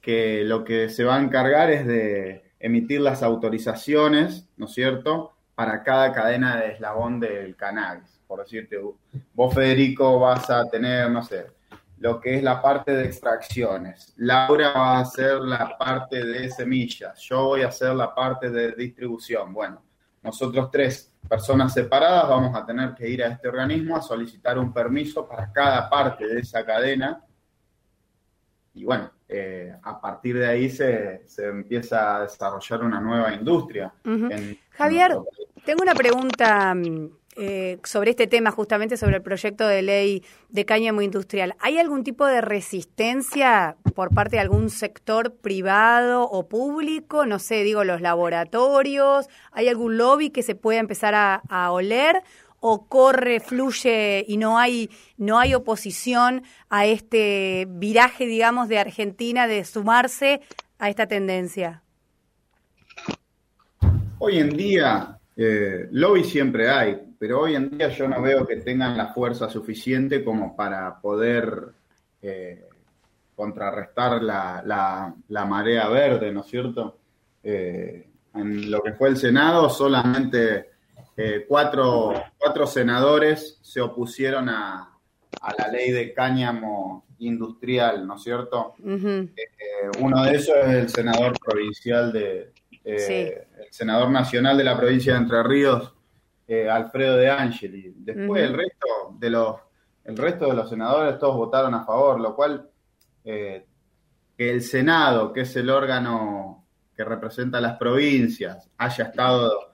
que 0.00 0.42
lo 0.44 0.64
que 0.64 0.88
se 0.90 1.04
va 1.04 1.16
a 1.16 1.22
encargar 1.22 1.70
es 1.70 1.86
de 1.86 2.43
emitir 2.64 2.98
las 3.02 3.22
autorizaciones, 3.22 4.48
¿no 4.56 4.64
es 4.64 4.72
cierto?, 4.72 5.34
para 5.54 5.82
cada 5.82 6.14
cadena 6.14 6.56
de 6.56 6.72
eslabón 6.72 7.20
del 7.20 7.54
cannabis. 7.56 8.22
Por 8.26 8.40
decirte, 8.40 8.80
vos 9.34 9.54
Federico 9.54 10.18
vas 10.18 10.48
a 10.48 10.64
tener, 10.70 11.10
no 11.10 11.22
sé, 11.22 11.46
lo 11.98 12.18
que 12.18 12.36
es 12.36 12.42
la 12.42 12.62
parte 12.62 12.92
de 12.92 13.04
extracciones. 13.04 14.14
Laura 14.16 14.72
va 14.72 14.96
a 14.96 15.00
hacer 15.00 15.40
la 15.40 15.76
parte 15.76 16.24
de 16.24 16.50
semillas. 16.50 17.20
Yo 17.20 17.44
voy 17.44 17.62
a 17.62 17.68
hacer 17.68 17.94
la 17.94 18.14
parte 18.14 18.48
de 18.48 18.72
distribución. 18.72 19.52
Bueno, 19.52 19.82
nosotros 20.22 20.70
tres 20.70 21.12
personas 21.28 21.74
separadas 21.74 22.30
vamos 22.30 22.56
a 22.56 22.64
tener 22.64 22.94
que 22.94 23.06
ir 23.06 23.22
a 23.22 23.28
este 23.28 23.46
organismo 23.46 23.94
a 23.94 24.00
solicitar 24.00 24.58
un 24.58 24.72
permiso 24.72 25.28
para 25.28 25.52
cada 25.52 25.90
parte 25.90 26.26
de 26.26 26.40
esa 26.40 26.64
cadena. 26.64 27.22
Y 28.72 28.84
bueno, 28.84 29.10
eh, 29.36 29.74
a 29.82 30.00
partir 30.00 30.38
de 30.38 30.46
ahí 30.46 30.70
se, 30.70 31.22
empieza 31.38 32.16
a 32.16 32.20
desarrollar 32.22 32.84
una 32.84 33.00
nueva 33.00 33.34
industria. 33.34 33.92
Javier, 34.70 35.16
tengo 35.64 35.82
una 35.82 35.94
pregunta 35.94 36.74
mm, 36.74 37.08
eh, 37.36 37.78
sobre 37.82 38.10
este 38.10 38.28
tema, 38.28 38.52
justamente 38.52 38.96
sobre 38.96 39.16
el 39.16 39.22
proyecto 39.22 39.66
de 39.66 39.82
ley 39.82 40.22
de 40.50 40.64
cáñamo 40.64 41.02
industrial. 41.02 41.56
¿Hay 41.58 41.78
algún 41.78 42.04
tipo 42.04 42.26
de 42.26 42.40
resistencia 42.40 43.76
por 43.96 44.14
parte 44.14 44.36
de 44.36 44.40
algún 44.40 44.70
sector 44.70 45.34
privado 45.34 46.22
o 46.22 46.48
público? 46.48 47.26
No 47.26 47.40
sé, 47.40 47.64
digo, 47.64 47.82
los 47.82 48.00
laboratorios. 48.00 49.28
¿Hay 49.50 49.66
algún 49.66 49.98
lobby 49.98 50.30
que 50.30 50.44
se 50.44 50.54
pueda 50.54 50.78
empezar 50.78 51.14
a, 51.16 51.70
oler? 51.72 52.22
¿O 52.66 52.86
corre, 52.88 53.40
fluye 53.40 54.24
y 54.26 54.38
no 54.38 54.56
hay, 54.56 54.88
no 55.18 55.38
hay 55.38 55.54
oposición 55.54 56.44
a 56.70 56.86
este 56.86 57.66
viraje, 57.68 58.24
digamos, 58.24 58.68
de 58.68 58.78
Argentina 58.78 59.46
de 59.46 59.66
sumarse 59.66 60.40
a 60.78 60.88
esta 60.88 61.06
tendencia? 61.06 61.82
Hoy 64.18 64.38
en 64.38 64.56
día, 64.56 65.18
eh, 65.36 65.88
lobby 65.90 66.24
siempre 66.24 66.70
hay, 66.70 66.98
pero 67.18 67.42
hoy 67.42 67.54
en 67.54 67.68
día 67.68 67.90
yo 67.90 68.08
no 68.08 68.22
veo 68.22 68.46
que 68.46 68.56
tengan 68.56 68.96
la 68.96 69.12
fuerza 69.12 69.50
suficiente 69.50 70.24
como 70.24 70.56
para 70.56 70.98
poder 71.02 71.66
eh, 72.22 72.64
contrarrestar 73.36 74.22
la, 74.22 75.14
marea 75.28 75.86
verde, 75.90 76.32
¿no 76.32 76.40
es 76.40 76.46
cierto? 76.46 76.96
Eh, 77.42 78.08
en 78.34 78.70
lo 78.70 78.82
que 78.82 78.94
fue 78.94 79.10
el 79.10 79.18
Senado, 79.18 79.68
solamente 79.68 80.72
eh, 81.16 81.44
cuatro, 81.48 82.14
senadores 82.66 83.58
se 83.62 83.80
opusieron 83.80 84.48
a, 84.48 84.90
la 85.58 85.68
ley 85.68 85.90
de 85.90 86.12
cáñamo 86.14 87.04
industrial, 87.18 88.06
¿no 88.06 88.16
es 88.16 88.22
cierto? 88.22 88.74
uno 90.00 90.24
de 90.24 90.34
esos 90.34 90.56
es 90.56 90.68
el 90.68 90.88
senador 90.88 91.38
provincial 91.38 92.12
de, 92.12 92.52
el 92.84 93.70
senador 93.70 94.10
nacional 94.10 94.56
de 94.56 94.64
la 94.64 94.76
provincia 94.76 95.12
de 95.12 95.18
Entre 95.18 95.42
Ríos, 95.42 95.94
eh, 96.46 96.68
Alfredo 96.68 97.16
de 97.16 97.30
Angeli. 97.30 97.92
Después 97.96 98.42
el 98.42 98.54
resto 98.54 99.16
de 99.18 99.30
los 99.30 99.56
el 100.04 100.18
resto 100.18 100.46
de 100.46 100.54
los 100.54 100.68
senadores 100.68 101.18
todos 101.18 101.36
votaron 101.36 101.74
a 101.74 101.84
favor, 101.84 102.20
lo 102.20 102.34
cual 102.34 102.68
eh, 103.24 103.66
que 104.36 104.50
el 104.50 104.62
Senado, 104.62 105.32
que 105.32 105.42
es 105.42 105.56
el 105.56 105.70
órgano 105.70 106.66
que 106.94 107.04
representa 107.04 107.58
a 107.58 107.62
las 107.62 107.78
provincias, 107.78 108.70
haya 108.76 109.04
estado 109.04 109.73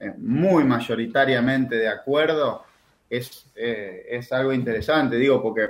eh, 0.00 0.12
muy 0.18 0.64
mayoritariamente 0.64 1.76
de 1.76 1.88
acuerdo, 1.88 2.64
es, 3.10 3.50
es 3.54 4.30
algo 4.32 4.52
interesante, 4.52 5.16
digo, 5.16 5.42
porque 5.42 5.66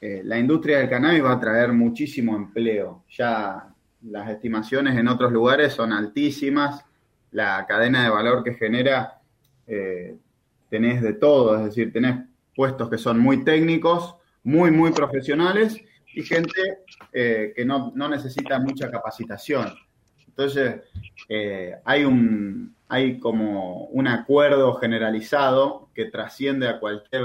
la 0.00 0.38
industria 0.38 0.78
del 0.78 0.88
cannabis 0.88 1.22
va 1.22 1.32
a 1.32 1.40
traer 1.40 1.70
muchísimo 1.74 2.34
empleo. 2.34 3.04
Ya 3.10 3.70
las 4.02 4.30
estimaciones 4.30 4.96
en 4.96 5.08
otros 5.08 5.32
lugares 5.32 5.74
son 5.74 5.92
altísimas, 5.92 6.84
la 7.32 7.64
cadena 7.66 8.04
de 8.04 8.10
valor 8.10 8.42
que 8.42 8.54
genera 8.54 9.20
eh, 9.66 10.16
tenés 10.68 11.02
de 11.02 11.14
todo, 11.14 11.56
es 11.56 11.64
decir, 11.66 11.92
tenés 11.92 12.16
puestos 12.54 12.88
que 12.88 12.98
son 12.98 13.18
muy 13.18 13.44
técnicos, 13.44 14.16
muy, 14.42 14.70
muy 14.70 14.92
profesionales 14.92 15.80
y 16.14 16.22
gente 16.22 16.78
eh, 17.12 17.52
que 17.54 17.64
no, 17.64 17.92
necesita 18.08 18.58
mucha 18.58 18.90
capacitación. 18.90 19.72
Entonces, 20.26 20.80
eh, 21.28 21.76
hay, 21.84 22.04
un, 22.04 22.74
hay 22.90 23.18
como 23.18 23.86
un 23.86 24.06
acuerdo 24.08 24.74
generalizado 24.74 25.88
que 25.94 26.06
trasciende 26.06 26.68
a 26.68 26.78
cualquier, 26.78 27.24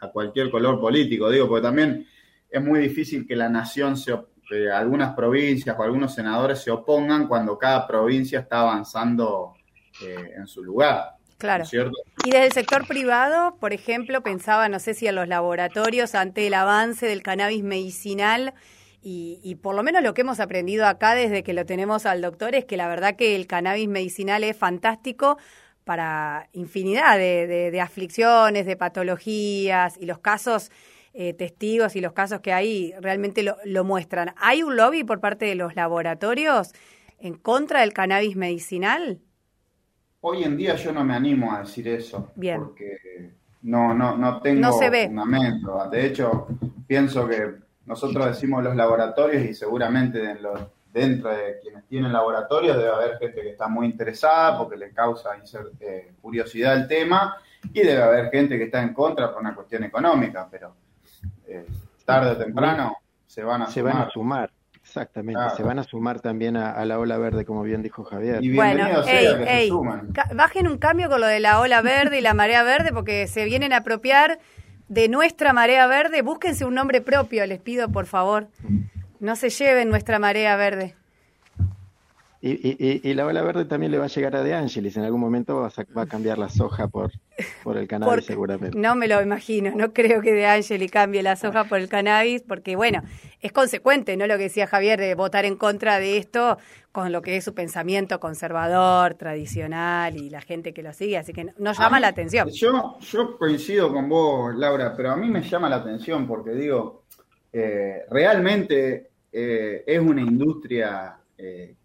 a 0.00 0.08
cualquier 0.08 0.50
color 0.50 0.80
político, 0.80 1.30
digo, 1.30 1.48
porque 1.48 1.62
también 1.62 2.06
es 2.50 2.62
muy 2.62 2.80
difícil 2.80 3.26
que 3.26 3.36
la 3.36 3.48
nación 3.48 3.96
se 3.96 4.12
que 4.48 4.70
algunas 4.70 5.14
provincias 5.14 5.76
o 5.78 5.82
algunos 5.82 6.14
senadores 6.14 6.60
se 6.60 6.70
opongan 6.70 7.26
cuando 7.26 7.58
cada 7.58 7.86
provincia 7.86 8.40
está 8.40 8.60
avanzando 8.60 9.54
eh, 10.02 10.32
en 10.36 10.46
su 10.46 10.62
lugar. 10.62 11.16
Claro. 11.38 11.64
Y 12.24 12.30
desde 12.30 12.46
el 12.46 12.52
sector 12.52 12.86
privado, 12.86 13.56
por 13.58 13.72
ejemplo, 13.72 14.22
pensaba, 14.22 14.68
no 14.68 14.78
sé 14.78 14.94
si 14.94 15.06
en 15.06 15.16
los 15.16 15.26
laboratorios, 15.26 16.14
ante 16.14 16.46
el 16.46 16.54
avance 16.54 17.06
del 17.06 17.22
cannabis 17.22 17.64
medicinal, 17.64 18.54
y, 19.04 19.56
por 19.56 19.74
lo 19.74 19.82
menos 19.82 20.02
lo 20.02 20.14
que 20.14 20.20
hemos 20.20 20.38
aprendido 20.38 20.86
acá 20.86 21.14
desde 21.14 21.42
que 21.42 21.52
lo 21.52 21.66
tenemos 21.66 22.06
al 22.06 22.22
doctor 22.22 22.54
es 22.54 22.64
que 22.64 22.76
la 22.76 22.86
verdad 22.86 23.16
que 23.16 23.34
el 23.34 23.46
cannabis 23.46 23.88
medicinal 23.88 24.44
es 24.44 24.56
fantástico 24.56 25.38
para 25.84 26.48
infinidad 26.52 27.18
de, 27.18 27.80
aflicciones, 27.80 28.64
de 28.64 28.76
patologías 28.76 29.96
y 30.00 30.06
los 30.06 30.18
casos 30.18 30.70
eh, 31.14 31.34
testigos 31.34 31.96
y 31.96 32.00
los 32.00 32.12
casos 32.12 32.40
que 32.40 32.52
hay 32.52 32.94
realmente 33.00 33.42
lo, 33.42 33.56
lo 33.64 33.82
muestran. 33.82 34.34
¿Hay 34.36 34.62
un 34.62 34.76
lobby 34.76 35.02
por 35.02 35.20
parte 35.20 35.46
de 35.46 35.56
los 35.56 35.74
laboratorios 35.74 36.72
en 37.18 37.34
contra 37.34 37.80
del 37.80 37.92
cannabis 37.92 38.36
medicinal? 38.36 39.20
Hoy 40.20 40.44
en 40.44 40.56
día 40.56 40.76
yo 40.76 40.92
no 40.92 41.04
me 41.04 41.14
animo 41.14 41.52
a 41.52 41.60
decir 41.60 41.88
eso. 41.88 42.30
Porque 42.36 43.32
no, 43.62 43.92
no, 43.92 44.16
no 44.16 44.40
tengo 44.40 44.60
no 44.60 44.72
se 44.72 44.88
ve. 44.88 45.06
fundamento. 45.06 45.88
De 45.90 46.06
hecho, 46.06 46.46
pienso 46.86 47.26
que 47.26 47.54
nosotros 47.92 48.26
decimos 48.26 48.64
los 48.64 48.74
laboratorios 48.74 49.44
y 49.44 49.52
seguramente 49.52 50.18
dentro 50.90 51.28
de 51.28 51.58
quienes 51.60 51.86
tienen 51.88 52.10
laboratorios 52.10 52.74
debe 52.78 52.88
haber 52.88 53.18
gente 53.18 53.42
que 53.42 53.50
está 53.50 53.68
muy 53.68 53.84
interesada 53.84 54.56
porque 54.56 54.78
le 54.78 54.92
causa 54.92 55.30
eh, 55.78 56.14
curiosidad 56.22 56.74
el 56.74 56.88
tema 56.88 57.36
y 57.70 57.82
debe 57.82 58.02
haber 58.02 58.30
gente 58.30 58.56
que 58.56 58.64
está 58.64 58.82
en 58.82 58.94
contra 58.94 59.30
por 59.30 59.42
una 59.42 59.54
cuestión 59.54 59.84
económica, 59.84 60.48
pero 60.50 60.74
eh, 61.46 61.66
tarde 62.06 62.30
o 62.30 62.36
temprano 62.38 62.96
se 63.26 63.44
van 63.44 63.62
a 63.62 63.66
se 63.66 63.82
van 63.82 63.98
a 63.98 64.10
sumar. 64.10 64.50
Exactamente, 64.82 65.40
se 65.54 65.62
van 65.62 65.78
a 65.78 65.84
sumar 65.84 66.20
también 66.20 66.56
a, 66.56 66.84
la 66.86 66.98
ola 66.98 67.16
verde, 67.16 67.44
como 67.44 67.62
bien 67.62 67.82
dijo 67.82 68.04
Javier. 68.04 68.42
Y 68.42 68.54
bueno, 68.54 68.84
bajen 70.34 70.66
un 70.66 70.78
cambio 70.78 71.08
con 71.08 71.20
lo 71.20 71.26
de 71.26 71.40
la 71.40 71.60
ola 71.60 71.82
verde 71.82 72.18
y 72.18 72.20
la 72.22 72.34
marea 72.34 72.62
verde, 72.62 72.90
porque 72.92 73.26
se 73.26 73.44
vienen 73.44 73.72
a 73.72 73.78
apropiar 73.78 74.40
de 74.92 75.08
nuestra 75.08 75.54
marea 75.54 75.86
verde. 75.86 76.20
Búsquense 76.20 76.66
un 76.66 76.74
nombre 76.74 77.00
propio, 77.00 77.46
les 77.46 77.58
pido, 77.58 77.88
por 77.88 78.04
favor. 78.04 78.48
No 79.20 79.36
se 79.36 79.48
lleven 79.48 79.88
nuestra 79.88 80.18
marea 80.18 80.54
verde. 80.56 80.94
Y, 82.44 83.14
la 83.14 83.24
ola 83.24 83.40
verde 83.42 83.66
también 83.66 83.92
le 83.92 83.98
va 83.98 84.06
a 84.06 84.08
llegar 84.08 84.34
a 84.34 84.42
De 84.42 84.52
Angelis. 84.52 84.96
En 84.96 85.04
algún 85.04 85.20
momento 85.20 85.60
va 85.60 86.02
a, 86.02 86.06
cambiar 86.06 86.38
la 86.38 86.48
soja 86.48 86.88
por, 86.88 87.12
por 87.62 87.76
el 87.76 87.86
cannabis, 87.86 88.24
seguramente. 88.24 88.76
No 88.76 88.96
me 88.96 89.06
lo 89.06 89.22
imagino. 89.22 89.70
No 89.76 89.92
creo 89.92 90.20
que 90.22 90.32
De 90.32 90.44
Angelis 90.46 90.90
cambie 90.90 91.22
la 91.22 91.36
soja 91.36 91.62
por 91.62 91.78
el 91.78 91.88
cannabis, 91.88 92.42
porque, 92.42 92.74
bueno, 92.74 93.00
es 93.40 93.52
consecuente, 93.52 94.16
¿no? 94.16 94.26
Lo 94.26 94.38
que 94.38 94.44
decía 94.44 94.66
Javier, 94.66 94.98
de 94.98 95.14
votar 95.14 95.44
en 95.44 95.54
contra 95.54 96.00
de 96.00 96.16
esto 96.16 96.58
con 96.90 97.12
lo 97.12 97.22
que 97.22 97.36
es 97.36 97.44
su 97.44 97.54
pensamiento 97.54 98.18
conservador, 98.18 99.14
tradicional 99.14 100.16
y 100.16 100.28
la 100.28 100.40
gente 100.40 100.74
que 100.74 100.82
lo 100.82 100.92
sigue. 100.92 101.18
Así 101.18 101.32
que 101.32 101.46
nos 101.58 101.78
llama 101.78 102.00
la 102.00 102.08
atención. 102.08 102.48
Yo, 102.50 102.98
yo 103.00 103.38
coincido 103.38 103.92
con 103.92 104.08
vos, 104.08 104.52
Laura, 104.56 104.94
pero 104.96 105.12
a 105.12 105.16
mí 105.16 105.30
me 105.30 105.42
llama 105.42 105.68
la 105.68 105.76
atención 105.76 106.26
porque, 106.26 106.50
digo, 106.50 107.04
eh, 107.52 108.02
realmente 108.10 109.10
eh, 109.30 109.84
es 109.86 110.00
una 110.00 110.22
industria 110.22 111.18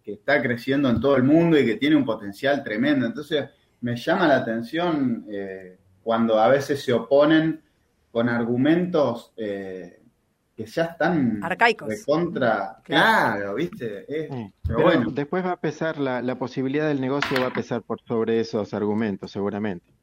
que 0.07 0.13
está 0.13 0.41
creciendo 0.41 0.89
en 0.89 1.01
todo 1.01 1.17
el 1.17 1.23
mundo 1.23 1.59
y 1.59 1.65
que 1.65 1.75
tiene 1.75 1.97
un 1.97 2.05
potencial 2.05 2.63
tremendo. 2.63 3.05
Entonces, 3.05 3.49
me 3.81 3.97
llama 3.97 4.25
la 4.25 4.37
atención 4.37 5.25
cuando 6.01 6.39
a 6.39 6.47
veces 6.47 6.81
se 6.81 6.93
oponen 6.93 7.61
con 8.09 8.29
argumentos 8.29 9.33
que 9.35 10.65
ya 10.65 10.85
están 10.85 11.43
arcaicos. 11.43 12.05
contra, 12.05 12.77
claro, 12.83 13.55
¿viste? 13.55 14.05
pero, 14.65 14.81
bueno. 14.81 15.11
después 15.11 15.45
va 15.45 15.51
a 15.51 15.59
pesar 15.59 15.97
la, 15.97 16.21
la 16.21 16.39
posibilidad 16.39 16.87
del 16.87 17.01
negocio 17.01 17.41
va 17.41 17.47
a 17.47 17.53
pesar 17.53 17.81
por 17.81 17.99
sobre 18.07 18.39
esos 18.39 18.73
argumentos, 18.73 19.29
seguramente. 19.29 19.93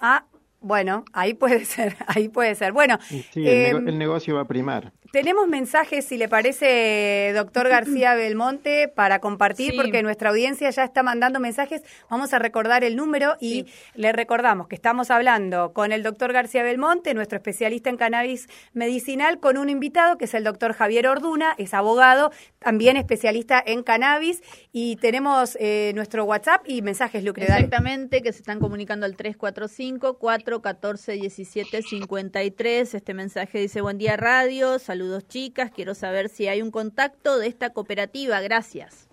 Ah, 0.00 0.26
bueno, 0.66 1.04
ahí 1.12 1.34
puede 1.34 1.64
ser, 1.64 1.96
ahí 2.08 2.28
puede 2.28 2.56
ser. 2.56 2.72
Bueno, 2.72 2.98
sí, 3.00 3.46
el, 3.46 3.88
em, 3.88 3.98
negocio 3.98 4.34
va 4.34 4.40
a 4.40 4.46
primar. 4.46 4.92
Tenemos 5.12 5.46
mensajes, 5.46 6.04
si 6.04 6.16
le 6.16 6.28
parece, 6.28 7.32
doctor 7.34 7.68
García 7.68 8.14
Belmonte, 8.16 8.88
para 8.88 9.20
compartir, 9.20 9.74
porque 9.76 10.02
nuestra 10.02 10.30
audiencia 10.30 10.70
ya 10.70 10.84
está 10.84 11.02
mandando 11.02 11.38
mensajes. 11.38 11.82
Vamos 12.10 12.32
a 12.32 12.38
recordar 12.38 12.82
el 12.82 12.96
número 12.96 13.36
y 13.40 13.66
le 13.94 14.12
recordamos 14.12 14.68
que 14.68 14.74
estamos 14.74 15.10
hablando 15.10 15.72
con 15.72 15.92
el 15.92 16.02
doctor 16.02 16.32
García 16.32 16.62
Belmonte, 16.62 17.14
nuestro 17.14 17.36
especialista 17.36 17.90
en 17.90 17.96
cannabis 17.96 18.48
medicinal, 18.72 19.38
con 19.38 19.58
un 19.58 19.68
invitado 19.68 20.16
que 20.18 20.24
es 20.24 20.34
el 20.34 20.44
doctor 20.44 20.72
Javier 20.72 21.06
Orduna, 21.08 21.54
es 21.58 21.74
abogado, 21.74 22.32
también 22.58 22.96
especialista 22.96 23.62
en 23.64 23.82
cannabis, 23.82 24.42
y 24.72 24.96
tenemos 24.96 25.56
eh, 25.60 25.92
nuestro 25.94 26.24
WhatsApp 26.24 26.62
y 26.66 26.82
mensajes, 26.82 27.22
Lucre. 27.22 27.44
Exactamente, 27.44 28.22
que 28.22 28.32
se 28.32 28.38
están 28.38 28.60
comunicando 28.60 29.06
al 29.06 29.16
345 29.16 30.18
414 30.18 31.12
17 31.12 31.82
53. 31.82 32.94
Este 32.94 33.14
mensaje 33.14 33.58
dice: 33.58 33.80
Buen 33.80 33.98
día, 33.98 34.16
radio. 34.16 34.78
Saludos, 34.96 35.28
chicas. 35.28 35.70
Quiero 35.70 35.94
saber 35.94 36.30
si 36.30 36.48
hay 36.48 36.62
un 36.62 36.70
contacto 36.70 37.38
de 37.38 37.48
esta 37.48 37.68
cooperativa. 37.68 38.40
Gracias. 38.40 39.06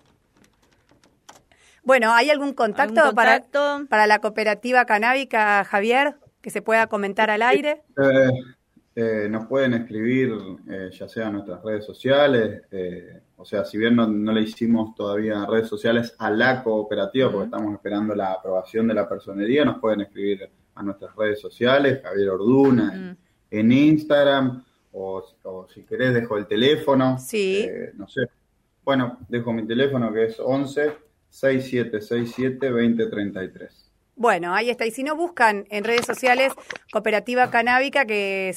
Bueno, 1.82 2.14
¿hay 2.14 2.30
algún 2.30 2.54
contacto, 2.54 3.14
Para, 3.14 3.44
para 3.90 4.06
la 4.06 4.18
cooperativa 4.20 4.86
canábica, 4.86 5.62
Javier, 5.64 6.14
que 6.40 6.48
se 6.48 6.62
pueda 6.62 6.86
comentar 6.86 7.28
al 7.28 7.42
aire? 7.42 7.82
Eh, 8.02 8.30
eh, 8.96 9.28
nos 9.28 9.44
pueden 9.46 9.74
escribir 9.74 10.32
eh, 10.70 10.88
ya 10.90 11.06
sea 11.06 11.26
en 11.26 11.34
nuestras 11.34 11.62
redes 11.62 11.84
sociales, 11.84 12.62
o 13.36 13.44
sea, 13.44 13.66
si 13.66 13.76
bien 13.76 13.94
no, 13.94 14.06
le 14.06 14.40
hicimos 14.40 14.94
todavía 14.94 15.44
redes 15.44 15.68
sociales 15.68 16.14
a 16.18 16.30
la 16.30 16.62
cooperativa, 16.62 17.30
porque 17.30 17.44
estamos 17.44 17.74
esperando 17.74 18.14
la 18.14 18.32
aprobación 18.32 18.88
de 18.88 18.94
la 18.94 19.06
personería, 19.06 19.66
nos 19.66 19.80
pueden 19.80 20.00
escribir 20.00 20.48
a 20.76 20.82
nuestras 20.82 21.14
redes 21.14 21.42
sociales, 21.42 22.00
Javier 22.02 22.30
Orduna, 22.30 23.14
en 23.50 23.70
Instagram 23.70 24.64
o, 24.94 25.66
si 25.72 25.82
querés 25.82 26.14
dejo 26.14 26.38
el 26.38 26.46
teléfono. 26.46 27.18
Sí. 27.18 27.66
Eh, 27.68 27.92
no 27.94 28.08
sé. 28.08 28.22
Bueno, 28.84 29.18
dejo 29.28 29.52
mi 29.52 29.66
teléfono 29.66 30.12
que 30.12 30.24
es 30.24 30.40
11 30.40 30.92
6767 31.28 32.70
2033. 32.70 33.84
Bueno, 34.16 34.54
ahí 34.54 34.70
está. 34.70 34.86
Y 34.86 34.92
si 34.92 35.02
no 35.02 35.16
buscan 35.16 35.66
en 35.70 35.82
redes 35.82 36.06
sociales 36.06 36.52
Cooperativa 36.92 37.50
Canábica, 37.50 38.04
que 38.04 38.54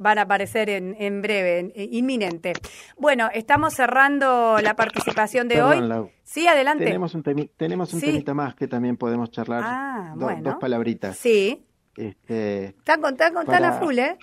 van 0.00 0.18
a 0.18 0.22
aparecer 0.22 0.68
en, 0.68 0.96
en 0.98 1.22
breve, 1.22 1.72
inminente. 1.76 2.54
Bueno, 2.96 3.28
estamos 3.32 3.74
cerrando 3.74 4.58
la 4.60 4.74
participación 4.74 5.46
de 5.46 5.62
hoy. 5.62 6.10
Sí, 6.24 6.48
adelante. 6.48 6.84
Tenemos 6.84 7.14
un, 7.14 7.22
tenemos 7.56 7.94
un 7.94 8.00
temita 8.00 8.34
más 8.34 8.56
que 8.56 8.66
también 8.66 8.96
podemos 8.96 9.30
charlar. 9.30 9.62
Ah, 9.64 10.14
dos 10.16 10.56
palabritas. 10.56 11.16
Sí. 11.16 11.62
Este, 11.96 12.66
están 12.66 13.00
con, 13.00 13.16
tan 13.16 13.64
a 13.64 13.72
full, 13.74 13.98
¿eh? 13.98 14.18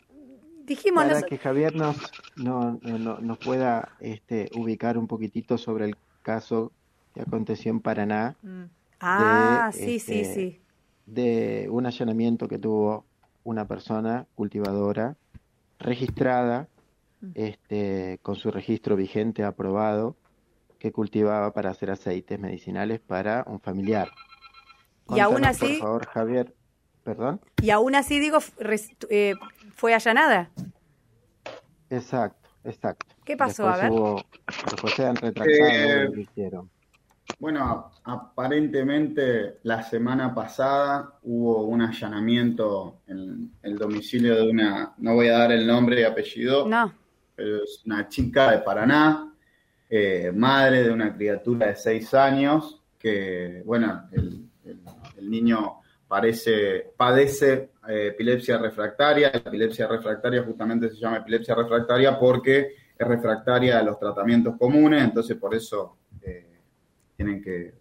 Dijimos 0.66 1.06
para 1.06 1.22
que 1.22 1.38
Javier 1.38 1.76
nos, 1.76 1.98
no, 2.36 2.80
nos 2.82 3.38
pueda 3.38 3.90
este, 4.00 4.50
ubicar 4.56 4.98
un 4.98 5.08
poquitito 5.08 5.58
sobre 5.58 5.86
el 5.86 5.98
caso 6.22 6.72
que 7.14 7.22
aconteció 7.22 7.72
en 7.72 7.80
Paraná. 7.80 8.36
Mm. 8.42 8.64
Ah, 9.00 9.72
sí, 9.74 10.00
sí, 10.00 10.22
este, 10.22 10.34
sí. 10.34 10.62
De 11.06 11.68
un 11.70 11.86
allanamiento 11.86 12.48
que 12.48 12.58
tuvo 12.58 13.06
una 13.44 13.68
persona 13.68 14.26
cultivadora 14.36 15.18
registrada, 15.80 16.68
mm. 17.22 17.32
este, 17.36 18.20
con 18.22 18.36
su 18.36 18.50
registro 18.52 18.96
vigente 18.96 19.44
aprobado, 19.44 20.16
que 20.80 20.92
cultivaba 20.92 21.54
para 21.54 21.70
hacer 21.70 21.92
aceites 21.92 22.40
medicinales 22.40 23.00
para 23.00 23.44
un 23.48 23.60
familiar. 23.60 24.10
y 25.16 25.20
aún 25.20 25.46
así. 25.46 25.78
Por 25.80 25.80
favor, 25.80 26.08
Javier, 26.08 26.54
perdón. 27.04 27.42
Y 27.62 27.70
aún 27.70 27.96
así, 27.96 28.20
digo, 28.20 28.40
eh, 29.10 29.36
fue 29.76 29.94
allanada. 29.94 30.50
Exacto, 31.90 32.50
exacto. 32.64 33.16
¿Qué 33.24 33.38
pasó? 33.38 33.68
a 33.68 33.78
ver. 33.78 33.92
han 35.06 35.16
retrasado 35.16 35.70
eh, 35.70 36.06
lo 36.06 36.12
que 36.14 36.22
hicieron. 36.22 36.70
Bueno, 37.40 37.92
aparentemente 38.04 39.60
la 39.64 39.84
semana 39.84 40.34
pasada 40.36 41.18
hubo 41.24 41.64
un 41.64 41.82
allanamiento 41.82 43.02
en 43.08 43.52
el 43.62 43.78
domicilio 43.78 44.36
de 44.36 44.50
una, 44.50 44.94
no 44.98 45.16
voy 45.16 45.28
a 45.28 45.38
dar 45.38 45.52
el 45.52 45.66
nombre 45.66 46.02
y 46.02 46.04
apellido, 46.04 46.68
no. 46.68 46.94
pero 47.36 47.64
es 47.64 47.82
una 47.86 48.10
chica 48.10 48.52
de 48.52 48.60
Paraná, 48.60 49.34
eh, 49.90 50.32
madre 50.36 50.84
de 50.84 50.92
una 50.92 51.16
criatura 51.16 51.68
de 51.68 51.76
seis 51.76 52.14
años, 52.14 52.82
que, 53.00 53.62
bueno, 53.66 54.08
el, 54.12 54.50
el 55.18 55.30
niño 55.30 55.83
parece, 56.14 56.92
padece 56.96 57.72
eh, 57.90 58.10
epilepsia 58.14 58.60
refractaria. 58.60 59.32
La 59.32 59.40
epilepsia 59.40 59.88
refractaria 59.88 60.44
justamente 60.44 60.88
se 60.92 60.98
llama 60.98 61.18
epilepsia 61.18 61.56
refractaria 61.56 62.20
porque 62.20 62.76
es 62.96 63.08
refractaria 63.08 63.80
a 63.80 63.82
los 63.82 63.98
tratamientos 63.98 64.56
comunes, 64.60 65.04
entonces 65.04 65.36
por 65.38 65.56
eso 65.56 65.98
eh, 66.22 66.60
tienen 67.18 67.42
que 67.42 67.74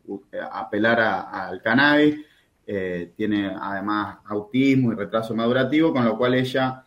apelar 0.50 0.98
al 1.30 1.60
cannabis. 1.60 2.24
Eh, 2.66 3.12
tiene 3.14 3.54
además 3.60 4.20
autismo 4.24 4.92
y 4.92 4.94
retraso 4.94 5.34
madurativo, 5.34 5.92
con 5.92 6.06
lo 6.06 6.16
cual 6.16 6.34
ella 6.34 6.84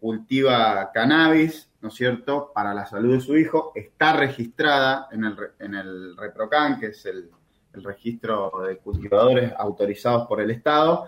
cultiva 0.00 0.90
cannabis, 0.92 1.70
¿no 1.80 1.90
es 1.90 1.94
cierto?, 1.94 2.50
para 2.52 2.74
la 2.74 2.86
salud 2.86 3.14
de 3.14 3.20
su 3.20 3.36
hijo. 3.36 3.70
Está 3.72 4.14
registrada 4.14 5.06
en 5.12 5.24
el, 5.26 5.36
en 5.60 5.74
el 5.76 6.16
ReproCan, 6.16 6.80
que 6.80 6.86
es 6.86 7.06
el, 7.06 7.30
registro 7.82 8.52
de 8.66 8.78
cultivadores 8.78 9.52
autorizados 9.56 10.26
por 10.26 10.40
el 10.40 10.50
Estado 10.50 11.06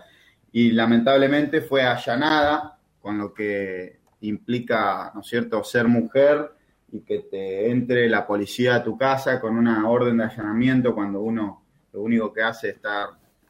y 0.51 0.71
lamentablemente 0.71 1.61
fue 1.61 1.83
allanada, 1.83 2.77
con 3.01 3.17
lo 3.17 3.33
que 3.33 3.99
implica, 4.21 5.11
¿no 5.13 5.21
es 5.21 5.27
cierto?, 5.27 5.63
ser 5.63 5.87
mujer 5.87 6.51
y 6.91 7.01
que 7.01 7.19
te 7.19 7.69
entre 7.69 8.09
la 8.09 8.25
policía 8.25 8.75
a 8.75 8.83
tu 8.83 8.97
casa 8.97 9.39
con 9.39 9.55
una 9.57 9.87
orden 9.89 10.17
de 10.17 10.25
allanamiento 10.25 10.95
cuando 10.95 11.21
uno 11.21 11.63
lo 11.93 12.01
único 12.01 12.33
que 12.33 12.41
hace 12.41 12.69
es 12.69 12.75
estar 12.75 13.09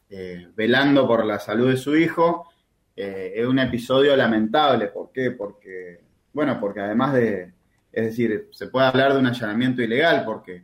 eh, 0.10 0.48
velando 0.56 1.08
por 1.08 1.26
la 1.26 1.40
salud 1.40 1.70
de 1.70 1.78
su 1.78 1.96
hijo. 1.96 2.50
Eh, 2.96 3.34
es 3.36 3.46
un 3.46 3.60
episodio 3.60 4.16
lamentable. 4.16 4.88
¿Por 4.88 5.12
qué? 5.12 5.32
Porque, 5.32 6.02
bueno, 6.34 6.60
porque 6.60 6.82
además 6.82 7.14
de, 7.14 7.54
es 7.92 8.06
decir, 8.06 8.50
se 8.52 8.68
puede 8.68 8.88
hablar 8.88 9.14
de 9.14 9.20
un 9.20 9.28
allanamiento 9.28 9.82
ilegal 9.82 10.24
porque 10.26 10.64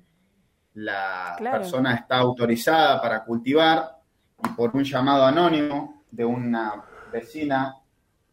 la 0.75 1.35
persona 1.39 1.95
está 1.95 2.17
autorizada 2.17 3.01
para 3.01 3.23
cultivar 3.23 3.97
y 4.43 4.49
por 4.49 4.75
un 4.75 4.83
llamado 4.83 5.25
anónimo 5.25 6.03
de 6.11 6.25
una 6.25 6.83
vecina 7.11 7.75